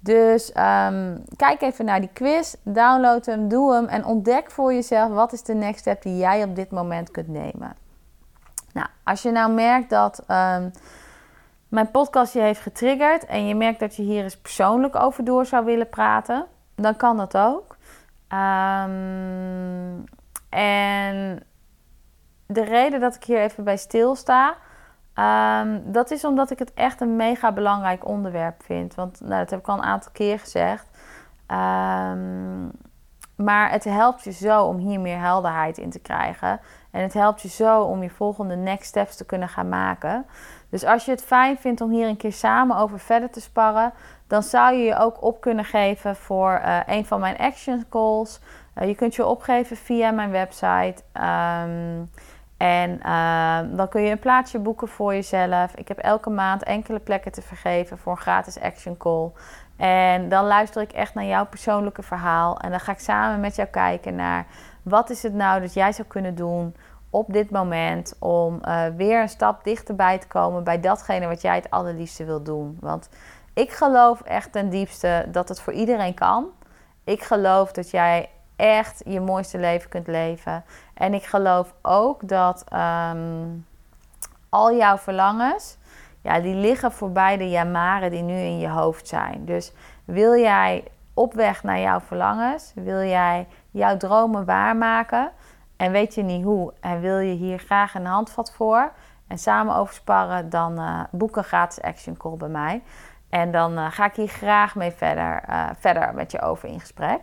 Dus 0.00 0.48
um, 0.48 1.24
kijk 1.36 1.60
even 1.60 1.84
naar 1.84 2.00
die 2.00 2.10
quiz, 2.12 2.54
download 2.62 3.26
hem, 3.26 3.48
doe 3.48 3.74
hem 3.74 3.86
en 3.86 4.04
ontdek 4.04 4.50
voor 4.50 4.74
jezelf 4.74 5.12
wat 5.12 5.32
is 5.32 5.42
de 5.42 5.54
next 5.54 5.80
step 5.80 6.02
die 6.02 6.16
jij 6.16 6.42
op 6.42 6.56
dit 6.56 6.70
moment 6.70 7.10
kunt 7.10 7.28
nemen. 7.28 7.76
Nou, 8.72 8.86
als 9.04 9.22
je 9.22 9.30
nou 9.30 9.52
merkt 9.52 9.90
dat 9.90 10.22
um, 10.28 10.72
mijn 11.68 11.90
podcast 11.90 12.32
je 12.32 12.40
heeft 12.40 12.60
getriggerd 12.60 13.24
en 13.26 13.46
je 13.46 13.54
merkt 13.54 13.80
dat 13.80 13.96
je 13.96 14.02
hier 14.02 14.22
eens 14.22 14.38
persoonlijk 14.38 14.96
over 14.96 15.24
door 15.24 15.46
zou 15.46 15.64
willen 15.64 15.88
praten, 15.88 16.46
dan 16.74 16.96
kan 16.96 17.16
dat 17.16 17.36
ook. 17.36 17.76
Um, 18.28 20.04
en 20.48 21.42
de 22.46 22.64
reden 22.64 23.00
dat 23.00 23.14
ik 23.14 23.24
hier 23.24 23.40
even 23.40 23.64
bij 23.64 23.76
stilsta, 23.76 24.54
um, 25.14 25.92
dat 25.92 26.10
is 26.10 26.24
omdat 26.24 26.50
ik 26.50 26.58
het 26.58 26.74
echt 26.74 27.00
een 27.00 27.16
mega 27.16 27.52
belangrijk 27.52 28.08
onderwerp 28.08 28.62
vind. 28.62 28.94
Want 28.94 29.20
nou, 29.20 29.40
dat 29.40 29.50
heb 29.50 29.58
ik 29.58 29.68
al 29.68 29.76
een 29.76 29.82
aantal 29.82 30.12
keer 30.12 30.38
gezegd. 30.38 30.86
Um, 31.46 32.70
maar 33.36 33.70
het 33.70 33.84
helpt 33.84 34.24
je 34.24 34.32
zo 34.32 34.64
om 34.64 34.76
hier 34.76 35.00
meer 35.00 35.20
helderheid 35.20 35.78
in 35.78 35.90
te 35.90 35.98
krijgen. 35.98 36.60
En 36.90 37.02
het 37.02 37.12
helpt 37.12 37.42
je 37.42 37.48
zo 37.48 37.82
om 37.82 38.02
je 38.02 38.10
volgende 38.10 38.56
next 38.56 38.88
steps 38.88 39.16
te 39.16 39.26
kunnen 39.26 39.48
gaan 39.48 39.68
maken. 39.68 40.26
Dus 40.70 40.84
als 40.84 41.04
je 41.04 41.10
het 41.10 41.24
fijn 41.24 41.56
vindt 41.56 41.80
om 41.80 41.90
hier 41.90 42.08
een 42.08 42.16
keer 42.16 42.32
samen 42.32 42.76
over 42.76 42.98
verder 42.98 43.30
te 43.30 43.40
sparren, 43.40 43.92
dan 44.26 44.42
zou 44.42 44.74
je 44.74 44.84
je 44.84 44.96
ook 44.96 45.22
op 45.22 45.40
kunnen 45.40 45.64
geven 45.64 46.16
voor 46.16 46.60
uh, 46.64 46.80
een 46.86 47.06
van 47.06 47.20
mijn 47.20 47.36
action 47.36 47.84
calls. 47.90 48.40
Uh, 48.78 48.88
je 48.88 48.94
kunt 48.94 49.14
je 49.14 49.26
opgeven 49.26 49.76
via 49.76 50.10
mijn 50.10 50.30
website. 50.30 51.02
Um, 51.12 52.10
en 52.56 53.00
uh, 53.06 53.58
dan 53.76 53.88
kun 53.88 54.02
je 54.02 54.10
een 54.10 54.18
plaatsje 54.18 54.58
boeken 54.58 54.88
voor 54.88 55.14
jezelf. 55.14 55.74
Ik 55.74 55.88
heb 55.88 55.98
elke 55.98 56.30
maand 56.30 56.62
enkele 56.62 56.98
plekken 56.98 57.32
te 57.32 57.42
vergeven 57.42 57.98
voor 57.98 58.12
een 58.12 58.18
gratis 58.18 58.60
action 58.60 58.96
call. 58.96 59.30
En 59.76 60.28
dan 60.28 60.44
luister 60.44 60.82
ik 60.82 60.92
echt 60.92 61.14
naar 61.14 61.24
jouw 61.24 61.46
persoonlijke 61.46 62.02
verhaal. 62.02 62.58
En 62.60 62.70
dan 62.70 62.80
ga 62.80 62.92
ik 62.92 62.98
samen 62.98 63.40
met 63.40 63.56
jou 63.56 63.68
kijken 63.68 64.14
naar 64.14 64.46
wat 64.82 65.10
is 65.10 65.22
het 65.22 65.34
nou 65.34 65.60
dat 65.60 65.74
jij 65.74 65.92
zou 65.92 66.08
kunnen 66.08 66.34
doen 66.34 66.74
op 67.10 67.32
dit 67.32 67.50
moment 67.50 68.16
om 68.18 68.60
uh, 68.64 68.84
weer 68.96 69.20
een 69.20 69.28
stap 69.28 69.64
dichterbij 69.64 70.18
te 70.18 70.26
komen 70.26 70.64
bij 70.64 70.80
datgene 70.80 71.26
wat 71.26 71.42
jij 71.42 71.54
het 71.54 71.70
allerliefste 71.70 72.24
wil 72.24 72.42
doen. 72.42 72.76
Want 72.80 73.08
ik 73.54 73.72
geloof 73.72 74.20
echt 74.20 74.52
ten 74.52 74.70
diepste 74.70 75.26
dat 75.28 75.48
het 75.48 75.60
voor 75.60 75.72
iedereen 75.72 76.14
kan. 76.14 76.46
Ik 77.04 77.22
geloof 77.22 77.72
dat 77.72 77.90
jij 77.90 78.30
echt 78.56 79.02
je 79.06 79.20
mooiste 79.20 79.58
leven 79.58 79.90
kunt 79.90 80.06
leven. 80.06 80.64
En 80.94 81.14
ik 81.14 81.24
geloof 81.24 81.74
ook 81.82 82.28
dat 82.28 82.64
um, 82.72 83.66
al 84.48 84.76
jouw 84.76 84.96
verlangens, 84.96 85.76
ja, 86.20 86.40
die 86.40 86.54
liggen 86.54 86.92
voorbij 86.92 87.36
de 87.36 87.50
jamaren 87.50 88.10
die 88.10 88.22
nu 88.22 88.34
in 88.34 88.58
je 88.58 88.68
hoofd 88.68 89.08
zijn. 89.08 89.44
Dus 89.44 89.72
wil 90.04 90.34
jij 90.34 90.84
op 91.14 91.34
weg 91.34 91.62
naar 91.62 91.80
jouw 91.80 92.00
verlangens? 92.00 92.72
Wil 92.74 93.02
jij 93.02 93.46
jouw 93.70 93.96
dromen 93.96 94.44
waarmaken? 94.44 95.30
En 95.76 95.92
weet 95.92 96.14
je 96.14 96.22
niet 96.22 96.44
hoe? 96.44 96.72
En 96.80 97.00
wil 97.00 97.18
je 97.18 97.34
hier 97.34 97.58
graag 97.58 97.94
een 97.94 98.06
handvat 98.06 98.52
voor? 98.52 98.92
En 99.26 99.38
samen 99.38 99.76
over 99.76 99.94
sparren, 99.94 100.50
dan 100.50 100.80
uh, 100.80 101.00
boek 101.10 101.36
een 101.36 101.44
gratis 101.44 101.82
action 101.82 102.16
call 102.16 102.36
bij 102.36 102.48
mij. 102.48 102.82
En 103.34 103.50
dan 103.50 103.78
uh, 103.78 103.86
ga 103.90 104.04
ik 104.04 104.14
hier 104.14 104.28
graag 104.28 104.74
mee 104.74 104.90
verder, 104.90 105.42
uh, 105.48 105.68
verder 105.78 106.14
met 106.14 106.30
je 106.30 106.40
over 106.40 106.68
in 106.68 106.80
gesprek. 106.80 107.20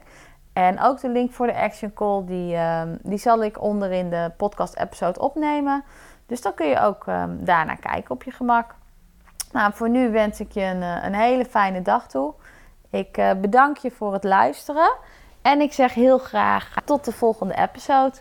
En 0.53 0.81
ook 0.81 0.99
de 1.01 1.09
link 1.09 1.31
voor 1.31 1.47
de 1.47 1.55
action 1.55 1.93
call, 1.93 2.25
die, 2.25 2.57
um, 2.57 2.97
die 3.03 3.17
zal 3.17 3.43
ik 3.43 3.61
onder 3.61 3.91
in 3.91 4.09
de 4.09 4.31
podcast 4.37 4.75
episode 4.75 5.19
opnemen. 5.19 5.83
Dus 6.25 6.41
dan 6.41 6.53
kun 6.53 6.67
je 6.67 6.79
ook 6.79 7.05
um, 7.07 7.45
daarnaar 7.45 7.79
kijken 7.79 8.11
op 8.11 8.23
je 8.23 8.31
gemak. 8.31 8.75
Nou, 9.51 9.73
voor 9.73 9.89
nu 9.89 10.11
wens 10.11 10.39
ik 10.39 10.51
je 10.51 10.61
een, 10.61 10.81
een 10.81 11.15
hele 11.15 11.45
fijne 11.45 11.81
dag 11.81 12.07
toe. 12.07 12.33
Ik 12.89 13.35
bedank 13.41 13.77
je 13.77 13.91
voor 13.91 14.13
het 14.13 14.23
luisteren. 14.23 14.91
En 15.41 15.61
ik 15.61 15.73
zeg 15.73 15.93
heel 15.93 16.17
graag 16.17 16.73
tot 16.85 17.05
de 17.05 17.11
volgende 17.11 17.55
episode. 17.55 18.17